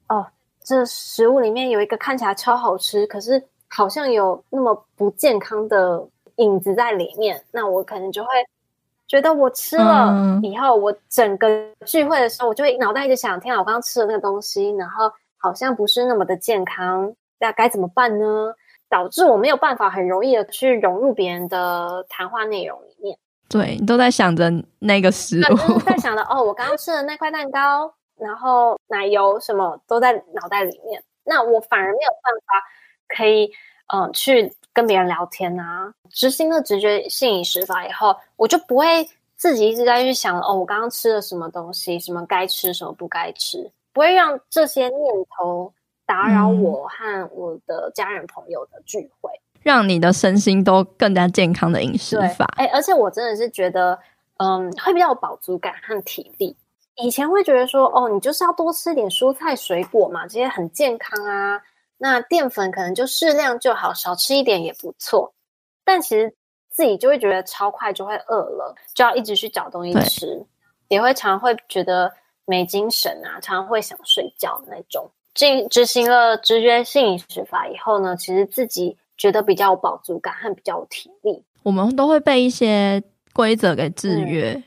[0.09, 0.27] 哦，
[0.61, 6.05] 这食物里面有一个看起来超好吃，可是好像有那么不健康的
[6.37, 8.31] 影子在里面，那我可能就会。
[9.09, 11.49] 觉得我吃了以后，我整个
[11.85, 18.53] 聚会的时候，我就会脑袋一直想：天啊，我刚刚吃的那个东西，然后好像不是那么的健康，那该怎么办呢？
[18.89, 23.19] 导致我没有办法很容易的去融入别人的谈话内容里面。
[23.49, 33.51] 对，你都在想着那个食物，在想着哦，我刚刚吃的那块蛋糕，然后奶油什么都在脑袋里面，那我反而没有办法可以
[33.93, 34.53] 嗯、呃、去。
[34.77, 45.73] 跟别人聊天啊，执行了直觉性饮食法以后，我就不会自己一直在去想哦，我刚刚吃了什么东西，什么该吃，什么不该吃，不会让这些念头
[46.05, 52.45] 打扰我和我的家人朋友的聚会，嗯、让你的身心都更加健康的饮食法。
[52.59, 53.99] 哎，而且我真的是觉得，
[54.37, 56.55] 嗯，会比较有饱足感和体力。
[56.97, 61.63] 以前会觉得说，哦，你就是要多吃点蔬菜水果嘛，这些很健康啊。
[61.99, 65.35] 那淀粉可能就适量就好，少吃一点也不错。
[65.85, 66.35] 但其实
[66.69, 70.45] 自己就会觉得超快就会饿了，就要一直去找东西吃，
[70.89, 72.13] 也会常常会觉得
[72.45, 75.11] 没精神啊，常常会想睡觉那种。
[75.35, 81.45] 进执行了直觉性饮食法以后呢，其实自己觉得比较有饱足感和比较有体力。
[81.63, 84.53] 我们都会被一些规则给制约。
[84.53, 84.65] 嗯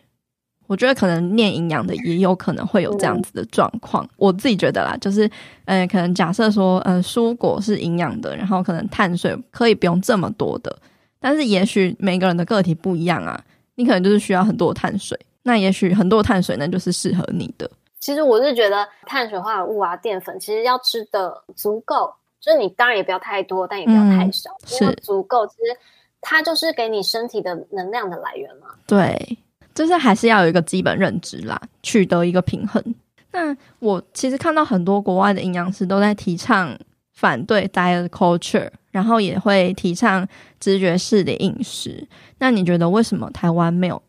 [0.70, 4.06] 我觉得可能念营养的也有可能会有这样子的状况。
[4.06, 5.26] 嗯、我自己觉得啦，就是，
[5.66, 10.78] 嗯、呃，可能假设说，嗯、呃，蔬果是营养的，然后可能碳水可以不用这么多的，
[11.20, 17.68] 但是也许每个人的个体不一样啊，你可能就是需要很多碳水，那也许很多碳水呢就是适合你的。
[18.00, 25.48] 其实我是觉得碳水化合物啊、淀粉，其实要吃的足够，就是你当然也不要太多，但也不要太少，嗯、是足够。
[25.48, 25.76] 其实
[26.22, 28.68] 它就是给你身体的能量的来源嘛。
[28.86, 29.40] 对。
[29.74, 32.84] 就是还是要有一个基本认知啦，取得一个平衡。
[33.32, 36.78] 那我其实看到很多国外的营养师都在提倡
[37.14, 40.28] 反对 diet culture，然后也会提倡
[40.60, 42.08] 直觉式的饮食。
[42.40, 44.02] 那你觉得为什么台湾没有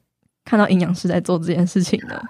[0.44, 2.20] 看到营养师在做这件事情呢？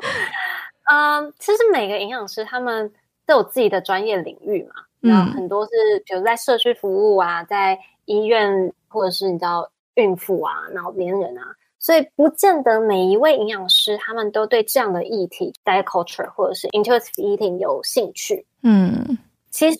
[0.92, 2.92] 嗯，其实每个营养师他们
[3.24, 5.70] 都有自己的专业领域嘛，那，很多是
[6.04, 11.54] 比如在社区服务啊，在医院或者是你知道孕妇啊、老年人啊。
[11.80, 18.46] 所以不见得每一位营养师他们都对这样的议题，diet culture 或者是 intuitive eating 有兴趣。
[18.62, 19.18] 嗯，
[19.50, 19.78] 其实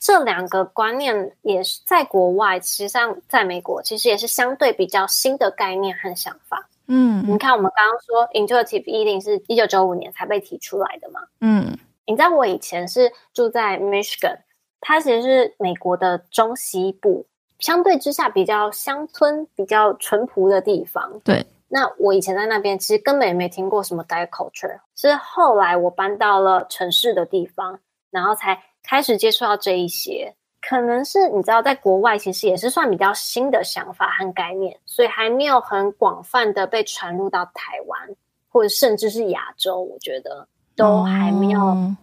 [0.00, 6.66] 这两个观念也是在国外，实际上在美国其实也是相对比较新的概念和想法。
[6.86, 11.20] 嗯，你看我们刚刚说 intuitive eating 是一九九五年才被提出来的嘛。
[11.42, 14.38] 嗯，你知道我以前是住在 Michigan，
[14.80, 17.26] 它其实是美国的中西部。
[17.58, 21.20] 相对之下比较乡村、比较淳朴的地方。
[21.22, 27.78] 对，那我以前在那边其实根本也没听过什么 diet culture，是后来我搬到了城市的地方，
[28.10, 30.34] 然后才开始接触到这一些。
[30.60, 38.16] 可能是你知道，在国外其实也是算比较新的想法和概念，所以还没有很广泛的被传入到台湾，
[38.50, 39.80] 或者甚至是亚洲。
[39.80, 41.60] 我觉得都还没有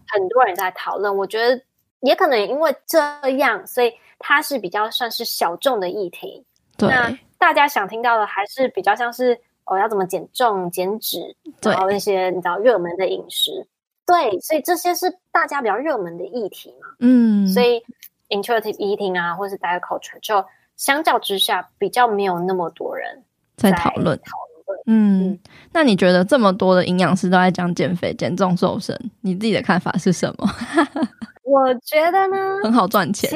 [0.08, 1.12] 很多人在讨论。
[1.12, 1.62] 哦、我觉得
[2.02, 3.00] 也可能因为这
[3.38, 3.94] 样，所以。
[4.22, 6.46] 它是比较算是小众的议题，
[6.78, 13.68] 对，那大家想听到的还是比较像是哦，要怎么减重、减脂，然后那些你知道热门的饮食，
[14.06, 17.84] 对，所以这些是大家比较热门的议题嘛，嗯，所以
[18.30, 20.44] intuitive eating 啊，或是 diet culture，就
[20.76, 23.24] 相较之下比较没有那么多人
[23.56, 25.40] 在讨论讨论，嗯，嗯，
[25.72, 30.50] 那你觉得这么多的营养师都在讲减肥、减重、瘦身，你自己的看法是什么？
[31.44, 33.30] 我觉得呢，很好赚钱。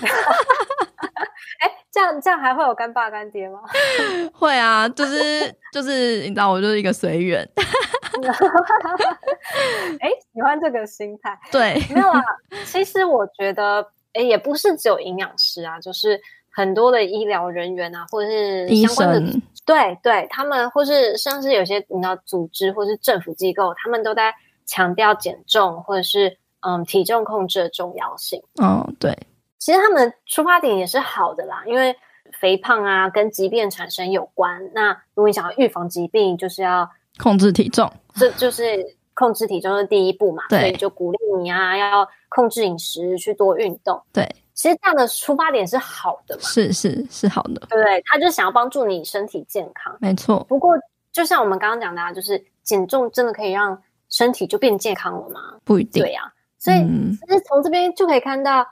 [1.60, 3.60] 哎、欸，这样这样还会有干爸干爹吗？
[4.32, 7.46] 会啊，就是就是，你知道，我就是一个随缘。
[10.00, 11.38] 哎、欸，喜欢这个心态。
[11.52, 12.20] 对，没有啊。
[12.64, 13.82] 其实我觉得，
[14.14, 16.18] 哎、欸，也不是只有营养师啊，就是
[16.50, 19.42] 很多的医疗人员啊，或者是相关的，医生。
[19.66, 24.34] 对对，他们或是像是有些你知道组织或是政府机构，他们都在
[24.64, 26.38] 强调减重，或者是。
[26.62, 28.38] 嗯，体重控制的重要性。
[28.56, 29.16] 哦，对，
[29.60, 31.94] 其实他们的出发点也是好的啦，因为
[32.40, 34.72] 肥胖啊跟疾病产生有关。
[34.74, 40.44] 那如果你想要预防疾病，就是要控制体重，这就是控制体重的第一步嘛。
[40.48, 44.02] 对，所以就鼓励你啊，要控制饮食，去多运动。
[44.12, 47.60] 对，其实这样的出发点是好的嘛，是是是好的。
[47.68, 50.42] 对，对，他就想要帮助你身体健康，没错。
[50.48, 50.74] 不过
[51.12, 55.40] 就像我们刚刚讲的啊，就是减重真的可以让身体就变健康了吗？
[55.64, 56.02] 不一定。
[56.02, 56.32] 对呀、啊。
[56.58, 58.66] 所以，其实从这边就可以看到，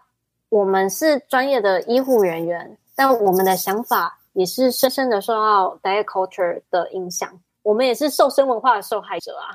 [0.49, 7.29] 我们是专业的医护人员，但我们的想法也是深深的受到 diet culture 的影响。
[7.63, 9.53] 我们也是瘦身文化的受害者啊，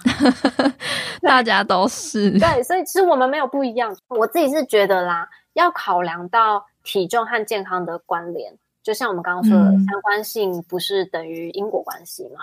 [1.22, 2.38] 大家都是。
[2.38, 3.96] 对，所以其实我们没有不一样。
[4.08, 12.42] 我自己是觉得啦，要考量到体重和健康的关联，就像我们刚刚说的，相关性不是等于因果关系嘛。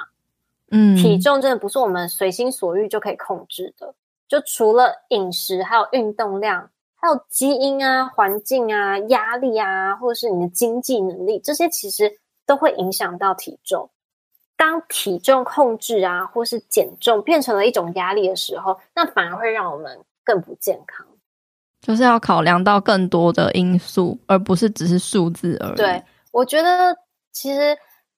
[0.73, 3.95] 嗯，体重真的不是我们随心所欲就可以控制的。
[4.27, 6.69] 就除了饮食，还有运动量，
[7.01, 13.91] 还有基因啊、环境啊、压力啊，或者是你的经济能力，这些其实都会影响到体重。
[14.57, 21.07] 当体重控制啊，或是减重变成了一种压力的时候，那反而会让我们更不健康。
[21.81, 25.77] 就是要考量到更多的因素，而不是只是数字而已。
[25.77, 26.95] 对，我觉得
[27.33, 27.75] 其实，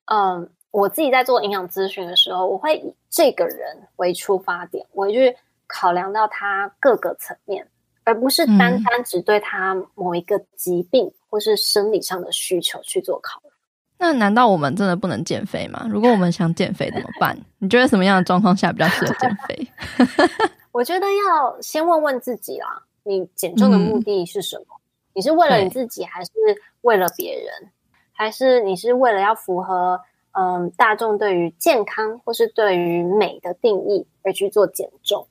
[0.06, 5.36] 嗯，我自己在做营养咨询的时候，我会以这个人为出发点，我去。
[5.74, 7.66] 考量到他各个层面，
[8.04, 13.48] 而不是单单只对他某一个疾病或是生理上的需求去做考虑。
[13.98, 15.86] 那难道我们真的不能减肥吗？
[15.88, 17.38] 如果我们想减肥怎么办？
[17.58, 19.68] 你觉得什么样的状况下比较适合减肥？
[20.72, 24.64] 我觉得要先问问自己啦，你减重的目的是什么？
[24.76, 24.82] 嗯、
[25.14, 26.30] 你是为了你自己，还是
[26.80, 27.70] 为了别人？
[28.12, 30.00] 还是你是为了要符合
[30.32, 35.26] 嗯大众对于健康或是对于美的定义而去做减重？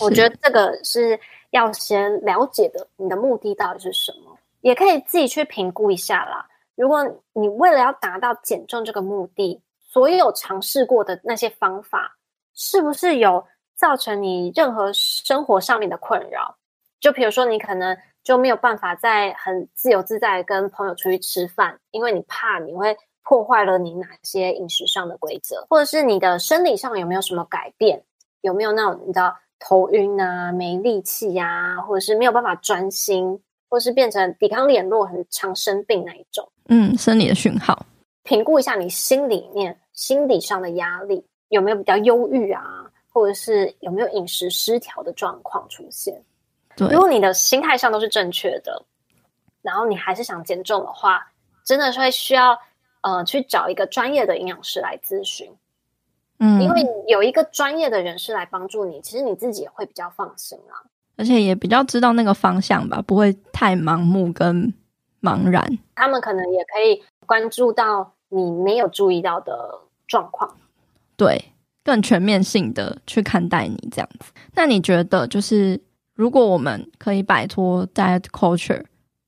[0.00, 1.18] 我觉得这个是
[1.50, 4.36] 要先了解的，你的目的到底是什么？
[4.60, 6.46] 也可以自己去评估一下啦。
[6.74, 12.16] 如果你为了要达到减重这个目的，所有尝试过的那些方法，
[12.54, 16.56] 是不是有造成你任何生活上面的困扰？
[16.98, 28.02] 就比如说，你可能就没有办法再很自由自在跟朋友出去吃饭，因为你怕你会破坏了你哪些饮食上的规则，或者是你的生理上有没有什么改变？
[28.40, 29.36] 有没有那种你知道？
[29.64, 36.50] 头晕啊，没力气呀、啊，或者是没有办法专心，或是变成抵抗力很弱，很常生病那一种。
[36.68, 37.86] 嗯，生理的讯号。
[38.24, 42.62] 评估一下你心里面心理上的压力，有没有比较忧郁啊，
[43.08, 46.20] 或者是有没有饮食失调的状况出现。
[46.76, 48.84] 对，如果你的心态上都是正确的，
[49.62, 51.24] 然后你还是想减重的话，
[51.64, 52.58] 真的是会需要
[53.02, 55.48] 呃去找一个专业的营养师来咨询。
[56.42, 60.82] 嗯，因为有一个专业的人士来帮助你，其实你自己也会比较放心啊，
[61.16, 64.74] 而且也比较知道那个方向吧，不会太盲目跟
[65.22, 65.78] 茫然。
[65.94, 69.78] 他们可能也可以关注到你没有注意到的
[70.08, 70.56] 状况，
[71.16, 71.52] 对，
[71.84, 74.32] 更全面性的去看待你这样子。
[74.54, 75.80] 那你觉得就是？
[76.14, 78.84] 如果我们可以摆脱 diet culture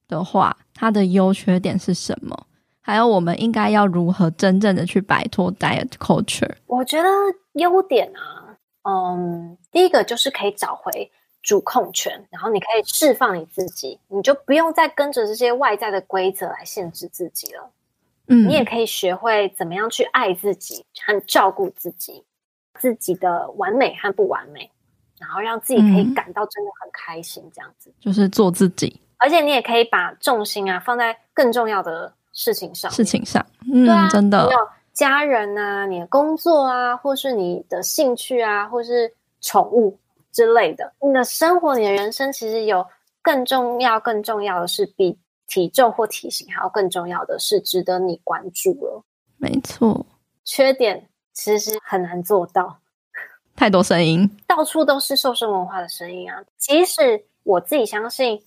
[0.06, 2.46] 的话，它的优缺点是什么？
[2.86, 6.54] 还有我们应该要如何真正的去摆脱 diet culture？
[6.66, 7.08] 我觉得
[7.54, 11.10] 优点啊，嗯，第一个就是可以找回
[11.42, 17.70] 主控权，然后你可以释放你自己，你就不用再跟着这些外在的规则来限制自己了。
[18.28, 22.22] 嗯，你也可以学会怎么样去爱自己和照顾自己，
[22.78, 24.70] 自己的完美和不完美。
[25.16, 32.90] 然后让自己可以感到真的很开心，这样子、嗯、就是做自己，而且你也可以把重心啊放在更重要的事情上。
[32.90, 34.58] 事情上，嗯，啊、真的，有
[34.92, 39.98] 家人啊，你的工作啊，或是你的兴趣啊，或是宠物
[40.32, 42.84] 之类的，你的生活，你的人生，其实有
[43.22, 49.02] 更重要、更重要的是比体重或体型还要更重要的是值得你关注了。
[49.36, 50.04] 没错，
[50.44, 52.78] 缺点其实很难做到。
[53.56, 56.42] 太多声音，到处都是瘦身文化的声音啊！
[56.56, 58.42] 即使我自己相信，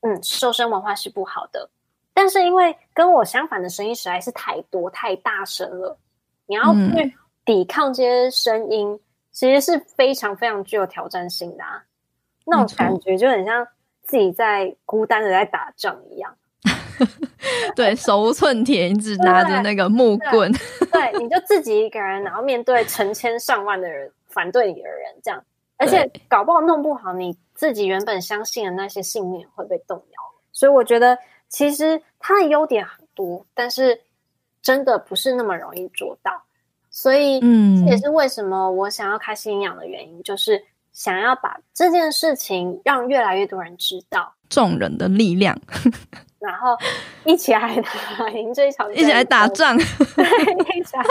[0.00, 1.68] 嗯，瘦身文化是不好的，
[2.16, 5.98] 但是因为跟我相反的声音实在是太多、太大声了，
[6.46, 7.14] 你要去
[7.44, 9.00] 抵抗这些声音，嗯、
[9.30, 11.84] 其实是非常非常具有挑战性的啊！
[12.46, 13.68] 那种感觉就很像
[14.02, 16.34] 自己在孤单的在打仗一样。
[17.76, 20.50] 对，手无寸铁，你只拿着那个木棍，
[20.90, 24.10] 对，对，你就自己一个人，然后面对成千上万的人。
[24.28, 25.42] 反对你的人，这样，
[25.78, 30.22] 而且搞不好弄不好，你自己原本相信的那些信念会被动摇。
[30.52, 31.16] 所以我觉得，
[31.48, 34.02] 其实它的优点很多，但是
[34.62, 36.42] 真的不是那么容易做到。
[36.90, 45.60] 所以，嗯，这也是为什么我想要开心营养的原因，就是想要把这件事情让越来越多人知道，众人的力量，
[46.40, 46.74] 然后
[47.24, 47.82] 一起来
[48.18, 49.76] 打赢这一场， 一起来打仗，
[50.16, 51.04] 对，一起来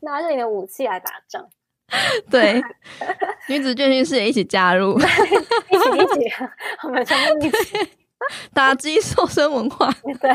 [0.00, 1.48] 拿着你的武器来打仗。
[2.28, 2.60] 对，
[3.48, 6.32] 女子健心室也一起加入，一起一起，
[6.84, 7.78] 我们全部一起
[8.54, 9.90] 打击瘦身文化。
[10.20, 10.34] 对，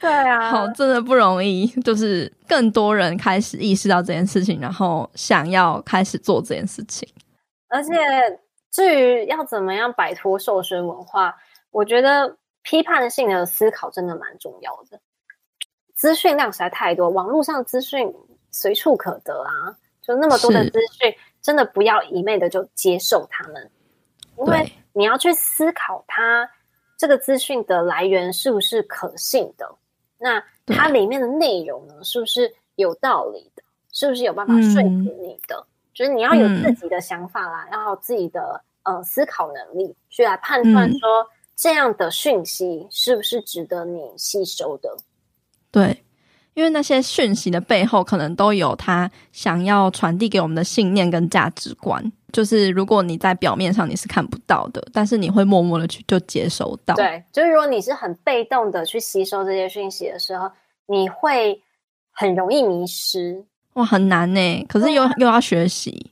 [0.00, 7.08] 对啊，好，真的不容易，就是更多人开始意识到这件事情，然后想要开始做这件事情。
[7.68, 7.92] 而且，
[8.70, 11.34] 至于要怎么样摆脱瘦身文化，
[11.70, 15.00] 我觉得批判性的思考真的蛮重要的。
[15.94, 18.12] 资讯量实在太多，网络上资讯。
[18.52, 23.70] 随处可得啊，就那么多的资讯，真的不要一昧的就接受他们，
[24.38, 26.50] 因为你要去思考它
[26.96, 29.76] 这个资讯的来源是不是可信的，
[30.16, 35.56] 那它里面的内容呢，是不是有道理的，是不是有办法说服你的？
[35.56, 44.96] 嗯、就是你要有自己的想法啦，嗯、要有自己的呃思考能力，去来判断说、嗯、这样的讯息是不是值得你吸收的，
[45.70, 46.02] 对。
[46.56, 52.02] 因为那些讯息的背后，可能都有他想要传递给我们的信念跟价值观。
[52.32, 56.94] 就是如果你在表面上你是看不到的，但是你会默默的去就接收到。
[56.94, 60.50] 对，就是如果你是很被动的去吸收这些讯息的时候，
[60.86, 61.62] 你会
[62.10, 63.44] 很容易迷失。
[63.74, 64.66] 哇，很难呢。
[64.66, 66.10] 可是又又要学习。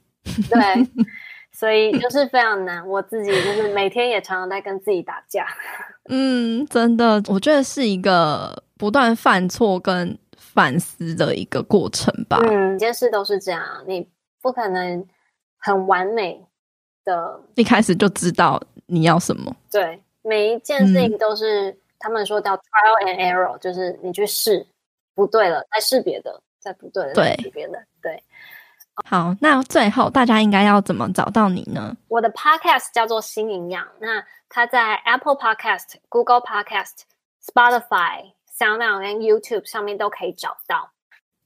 [0.51, 0.61] 对，
[1.53, 2.87] 所以就是非常难。
[2.87, 5.47] 我自己就是每天也常常在跟自己打架。
[6.11, 10.19] 嗯，真的，我觉得是一个不断犯错跟。
[10.55, 12.39] 反思的一个过程吧。
[12.45, 14.09] 嗯，件事都是这样，你
[14.41, 15.07] 不可能
[15.59, 16.43] 很完美
[17.05, 19.55] 的，一开始就知道你要什么。
[19.71, 24.65] 对，每一件事情都是、嗯、他们说叫 trial and error，就是你去试，
[25.15, 27.85] 不对了再试别的，再不对了再试别的。
[28.01, 28.23] 对，
[29.05, 31.97] 好，那最后大家应该要怎么找到你呢？
[32.09, 37.03] 我的 podcast 叫做新营养，那它在 Apple Podcast、Google Podcast、
[37.45, 38.33] Spotify。
[38.59, 40.91] SoundOn 跟 YouTube 上面都可以找到，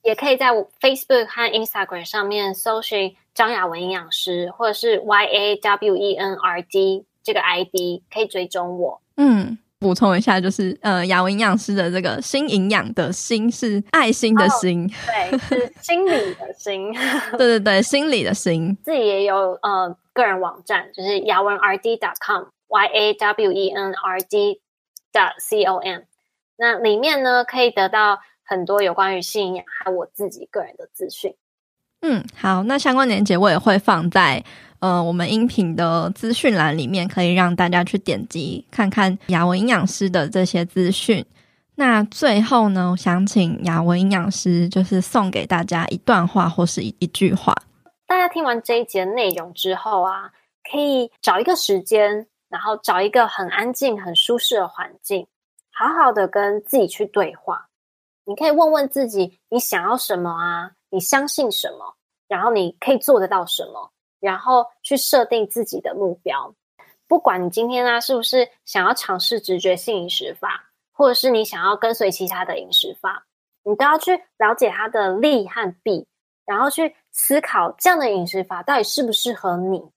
[0.02, 9.00] 也可以在我 Facebook 和 Instagram 上面搜寻张雅文营养师，或者是 Y A W E N R D 这个 ID 可以追踪我。
[9.16, 16.92] 嗯，补充一下，就是呃，雅文营养师的这个新营养的心是爱心的心，哦、对，是心理的心。
[17.32, 18.76] 对对对，心理的心。
[18.84, 24.60] 自己也有呃个人网站，就是雅文 RD.com，Y A W E N R D
[25.12, 26.02] dot C O M。
[26.58, 31.34] 那里面呢，可以得到很多有关于性营养和我自己个人的资讯。
[32.02, 34.44] 嗯，好，那相关链接我也会放在
[34.80, 41.24] 呃我们音频的资讯栏里面，可以让大家去点击看看雅文营养师的这些资讯。
[41.76, 47.54] 那最后呢，我想请雅文营养师就是送给大家一段话或是一一句话。
[48.06, 50.32] 大家听完这一节内容之后啊，
[50.68, 55.26] 可以找一个时间，然后找一个很安静、很舒适的环境，
[55.78, 57.68] 好好的跟自己去对话。
[58.24, 60.72] 你可以问问自己，你想要什么啊？
[60.90, 61.94] 你相信什么？
[62.26, 63.92] 然后你可以做得到什么？
[64.18, 66.52] 然后去设定自己的目标。
[67.06, 73.24] 不管你今天啊是不是想要尝试直觉性饮食法，或者是你想要跟随其他的饮食法，
[73.62, 76.08] 你都要去了解它的利和弊，
[76.44, 79.88] 然后去思考这样的饮食法到底适不适合你，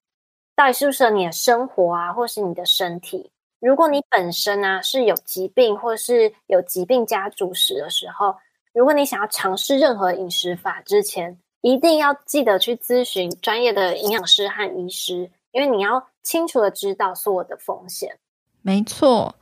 [0.55, 3.31] 到底适不适合你的生活啊，或是你的身体。
[3.61, 8.35] 如果你本身啊是有疾病，或是有疾病加主食的时候，
[8.73, 18.17] 如果你想要尝试任何饮食法之前，一定要记得去咨询专业的营养师和医师，因为你要清楚的知道所有的风险。
[18.63, 19.35] 没错，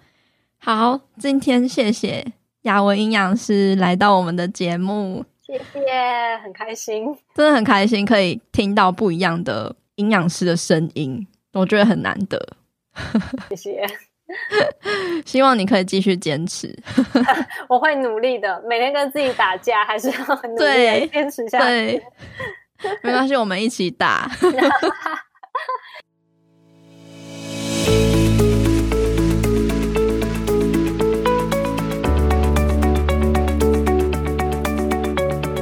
[0.58, 12.58] 好，今天谢谢雅文营养师来到我们的节目，谢谢，很开心，真的很开心可以听到不一样的营养师的声音，我觉得很难得，
[13.52, 13.88] 谢谢。
[15.26, 16.78] 希望你可以继续坚持，
[17.68, 18.64] 我会努力的。
[18.68, 22.02] 每天跟自己打架，还是要努力坚持下去。
[23.02, 24.30] 没关系，我们一起打。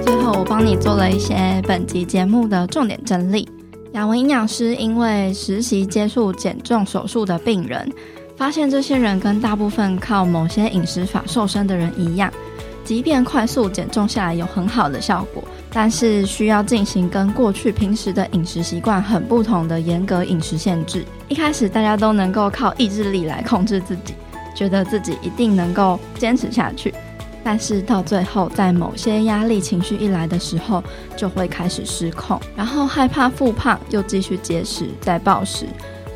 [0.04, 3.50] 最后，我帮你做了一些本集节目的重点整理。
[3.94, 7.90] 雅雯营养师因为实习接触减重手术的病人。
[8.38, 12.32] 发现这些人跟大部分靠某些饮食法瘦身的人一样，
[12.86, 21.04] 即便快速减重下来有很好的效果，但是需要进行跟过去平时的饮食习惯很不同的严格饮食限制。
[21.28, 24.14] 一开始大家都能够靠意志力来控制自己，
[24.56, 26.94] 觉得自己一定能够坚持下去，
[27.44, 30.84] 但是到最后，在某些压力情绪一来的时候，
[31.16, 35.66] 就会开始失控，然后害怕复胖，又继续节食再暴食。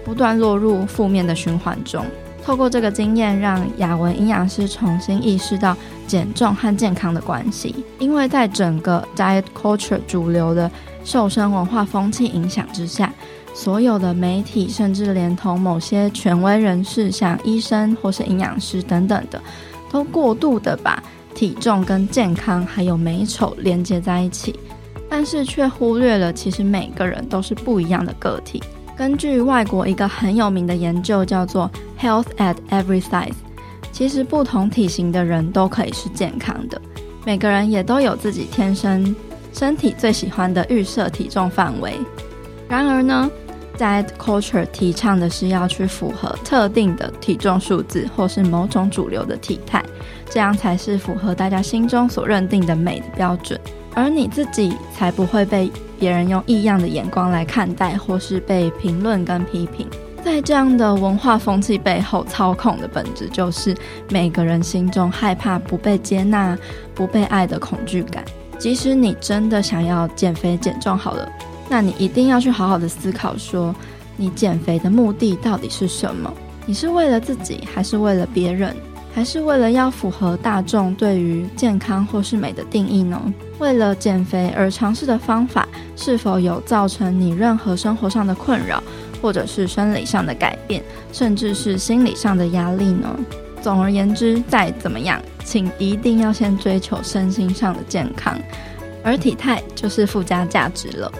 [0.04, 2.06] 不断落入负面的循环中。
[2.44, 5.78] 透过这个经验，让雅文营养师重新意识到
[6.08, 7.86] 减重和健康的关系。
[8.00, 10.70] 因为在整个 diet culture 主流的
[11.04, 13.14] 瘦身文化风气影响之下，
[13.54, 19.40] 所有的媒体，甚至连同某些权威人士，像医生或是营养师等等的，
[19.92, 21.02] 都过度的把
[21.36, 24.60] 体重跟健康还有美丑连接在一起，
[25.08, 28.64] 但是却忽略了其实每个人都是不一样的个体。
[29.02, 31.68] 根据外国一个很有名的研究，叫做
[32.00, 33.34] Health at Every Size，
[33.92, 36.80] 其实不同体型的人都可以是健康的，
[37.26, 39.16] 每个人也都有自己天生
[39.52, 41.96] 身体最喜欢的预设体重范围。
[42.70, 43.28] 然而呢
[43.76, 49.84] ，Diet Culture 提倡的是要去符合特定的体重数字，或是某种主流的体态，
[50.30, 53.60] 这样才是符合大家心中所认定的美的标准。
[53.96, 55.72] 而你自己才不会被
[56.02, 59.88] 别人用异样的眼光来看待，或是被评论跟批评。
[60.26, 63.78] 在这样的文化风气背后，操控的本质就是
[64.10, 66.58] 每个人心中害怕不被接纳、
[66.96, 68.26] 不被爱的恐惧感。
[68.58, 71.30] 即使你真的想要减肥减重好了，
[71.70, 73.76] 那你一定要去好好的思考说，
[74.18, 76.34] 你减肥的目的到底是什么？
[76.66, 78.76] 你是为了自己，还是为了别人？
[79.14, 83.22] 还是为了要符合大众对于健康或是美的定义呢？
[83.62, 88.82] 为了减肥而尝试的方法，是否有造成你任何生活上的困扰，
[89.22, 90.84] 或者是生理上的改变，
[91.14, 93.16] 甚至是心理上的压力呢？
[93.62, 98.36] 总而言之，再怎么样，请一定要先追求身心上的健康，
[99.04, 101.12] 而体态就是附加价值了。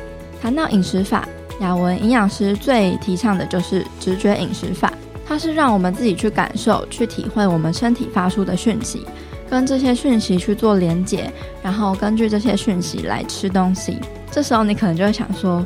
[0.42, 1.30] 谈到饮食法，
[1.60, 4.92] 雅文营养师最提倡的就是直觉饮食法。
[5.28, 9.06] 它是让我们自己去感受、去体会我们身体发出的讯息，
[9.52, 11.30] 跟这些讯息去做连接，
[11.62, 13.98] 然后根据这些讯息来吃东西。
[14.32, 15.64] 这时候你可能就会想说：“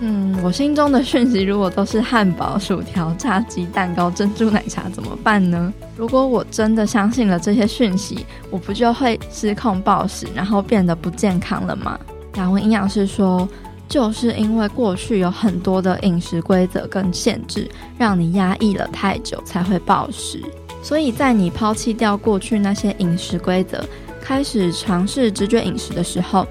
[0.00, 5.72] 嗯，我心中的讯息如果都是汉堡、薯条、炸鸡、蛋糕、珍珠奶茶，怎么办呢？
[5.96, 11.96] 如果我真的相信了这些讯息，我不就会失控暴食，然后变得不健康了吗？”
[12.34, 13.48] 雅雯营养师说。
[13.88, 20.42] 就是因为过去有很多的饮食规则跟限制，让你压抑了太久才会暴食。
[20.82, 23.82] 所以在你抛弃掉过去那些饮食规则，
[24.20, 26.46] 开始尝试直觉饮食的时候，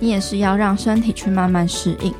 [0.00, 2.12] 你也是要让身体去慢慢适应，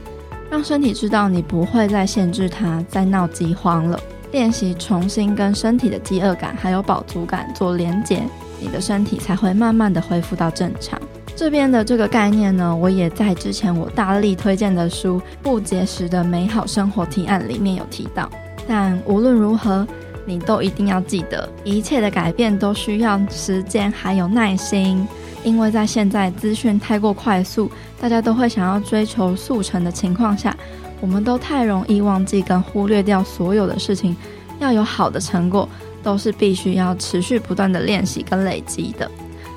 [0.49, 4.01] 让身体知道你不会再限制它，再闹饥荒了。
[4.31, 8.23] 练习重新跟身体的饥饿感还有饱足感做连结，
[8.61, 11.01] 你的身体才会慢慢的恢复到正常。
[11.35, 18.29] 这边的这个概念呢，我也在之前我大力推荐的书《不节食的美好生活提案》里面有提到。
[18.67, 19.87] 但无论如何，
[20.29, 25.09] 你都一定要记得，一切的改变都需要时间还有耐心，
[25.43, 30.55] 因为在现在资讯太过快速，大家都会想要追求速成的情况下，
[31.01, 34.15] 我们都太容易忘记跟忽略掉所有的事情。
[34.61, 35.67] 要有好的成果，
[36.03, 39.11] 都是必须要持续不断的练习跟累积的。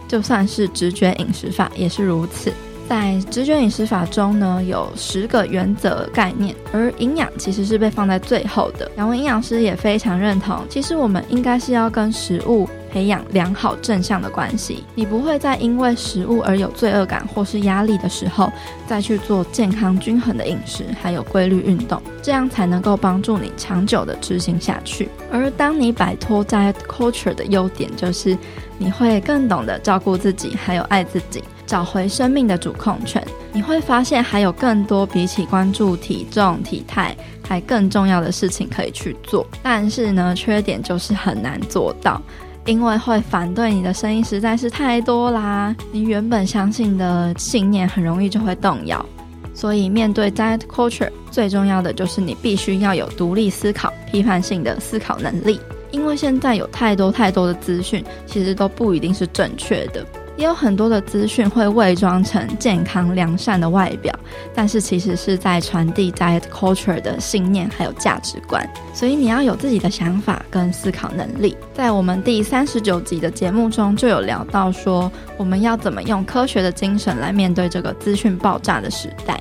[0.07, 2.53] 就算是直觉饮食法也是如此。
[2.89, 8.91] 在直觉饮食法中呢，有十个原则概念，而营养其实是被放在最后的。
[8.95, 14.83] 两位营养师也非常认同，其实我们应该是要跟食物培养良好正向的关系。
[14.93, 18.51] 你不会再因为食物而有罪恶感或是压力的时候，
[18.85, 25.07] 再去做健康均衡的饮食，还有规律运动，这样才能够帮助你长久的执行下去。
[25.31, 28.37] 而当你摆脱 diet culture 的优点，就是
[28.77, 31.41] 你会更懂得照顾自己，还有爱自己。
[31.65, 37.15] 找回生命的主控权，你会发现还有更多比起关注体重、体态
[37.47, 39.45] 还更重要的事情可以去做。
[39.63, 42.21] 但是呢，缺点就是很难做到，
[42.65, 45.75] 因为会反对你的声音实在是太多啦。
[45.91, 49.05] 你原本相信的信念很容易就会动摇。
[49.53, 55.59] 所以，面对 diet culture，最重要的就是你必须要有独立思考、批判性的思考能力。
[55.91, 60.05] 因为现在有太多太多的资讯，其实都不一定是正确的。
[60.41, 64.11] 也有很多的资讯会伪装成健康良善的外表，
[64.55, 68.67] 但是其实是在传递 diet culture 的信念还有价值观。
[68.91, 71.55] 所以你要有自己的想法跟思考能力。
[71.75, 79.39] 在我们第三十九集的节目中就有聊到说，我们要怎么用科学的精神来面对这个资讯爆炸的时代。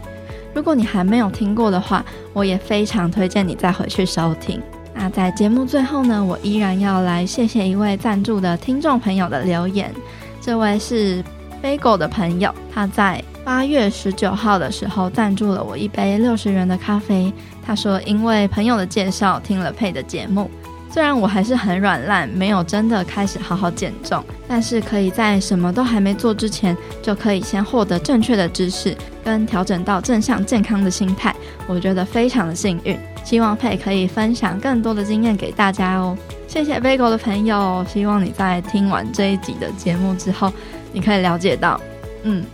[0.53, 4.61] 如果你还没有听过的话，我也非常推荐你再回去收听。
[4.93, 9.91] 那在节目最后呢，我依然要来谢谢一位赞助的听众朋友的留言。
[10.41, 11.23] 这位是
[11.63, 17.33] Bagel 的朋友，他在八月十九号的时候赞助了我一杯六十元的咖啡。
[17.65, 20.51] 他说，因为朋友的介绍听了佩的节目，
[20.93, 31.33] 虽然我还是很软烂，没有真的开始好好减重，但是可以在什么都还没做之前，就可以先获得正确的知识，跟调整到正向健康的心态，
[31.69, 32.99] 我觉得非常的幸运。
[33.23, 36.19] 希望佩可以分享更多的经验给大家哦。
[36.49, 40.53] 谢谢 Bagel 的朋友，希望你在听完这一集的节目之后，
[40.93, 41.81] 你可以了解到，
[42.25, 42.45] 嗯，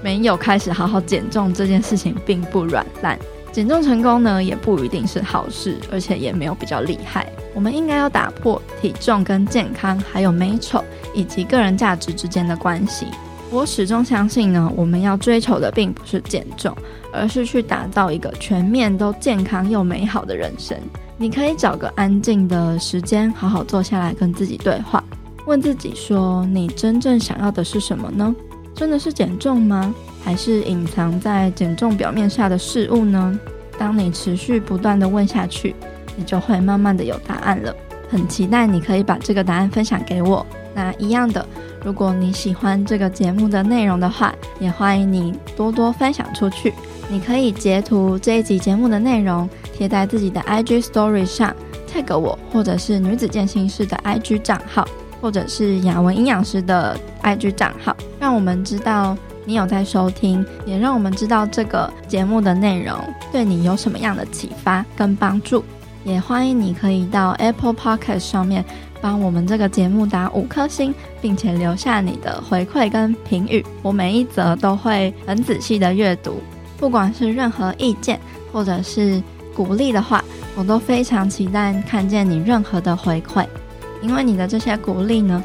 [0.00, 3.18] 没有开始好好减重这件事情并不软烂，
[3.50, 7.26] 减重成功呢也不一定是好事，而且也没有比较厉害。
[7.54, 10.84] 我们应该要打破体重跟健康，还有美丑
[11.14, 13.06] 以及个人价值之间的关系。
[13.50, 16.72] 我始终相信呢，我们要追求的并不是减重，
[17.12, 20.76] 而是去打造一个全面都健康又美好的人生。
[21.16, 25.02] 你可以找个安静的时间，好好坐下来跟自己对话，
[25.46, 28.34] 问自己说：你真正想要的是什么呢？
[28.72, 29.92] 真的是减重吗？
[30.22, 33.38] 还是隐藏在减重表面下的事物呢？
[33.76, 35.74] 当你持续不断地问下去，
[36.20, 37.74] 你就会慢慢的有答案了。
[38.10, 40.44] 很期待你可以把这个答案分享给我。
[40.74, 41.44] 那一样的，
[41.82, 46.74] 如果你喜欢这个节目的内容的话，也欢迎你多多分享出去。
[47.08, 49.48] 你可以截图这一集节目的内容。
[49.72, 51.56] 贴在自己的 IG Story 上
[51.90, 54.86] ，tag 我，或者是女子健心室的 IG 账号，
[55.22, 59.16] 或者是雅文营养师的 IG 账号，让我们知道
[59.46, 62.94] 你有在收听，也让我们知道这个节目的内容
[63.32, 65.64] 对你有什么样的启发跟帮助。
[66.04, 68.64] 也欢迎你可以到 Apple Podcast 上面
[69.00, 76.40] 帮我们这个节目打五颗星，并且留下你的回馈跟评语，我每一则都会很仔细的阅读，
[76.78, 78.18] 不管是任何意见
[78.52, 79.22] 或者是。
[79.52, 80.24] 鼓励的话，
[80.54, 83.44] 我都非常期待看见你任何的回馈，
[84.00, 85.42] 因为你的这些鼓励呢，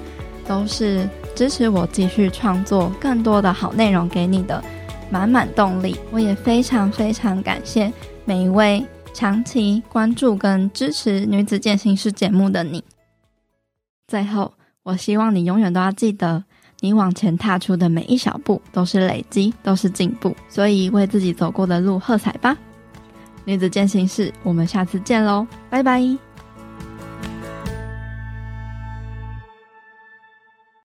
[0.47, 4.63] 都是支持我继续创作更多的好内容给你的
[5.09, 5.97] 满满动力。
[6.11, 7.91] 我也非常非常感谢
[8.23, 8.85] 每一位
[9.16, 12.84] 长期关注跟支持女子健心室节目的你。
[14.09, 14.53] 最后，
[14.84, 16.43] 我希望你永远都要记得，
[16.82, 20.36] 你往前踏出的每一小步都是累积，都是进步。
[20.49, 22.57] 所以，为自己走过的路喝彩吧！
[23.45, 26.24] 女子健行室，我们下次见喽，拜拜。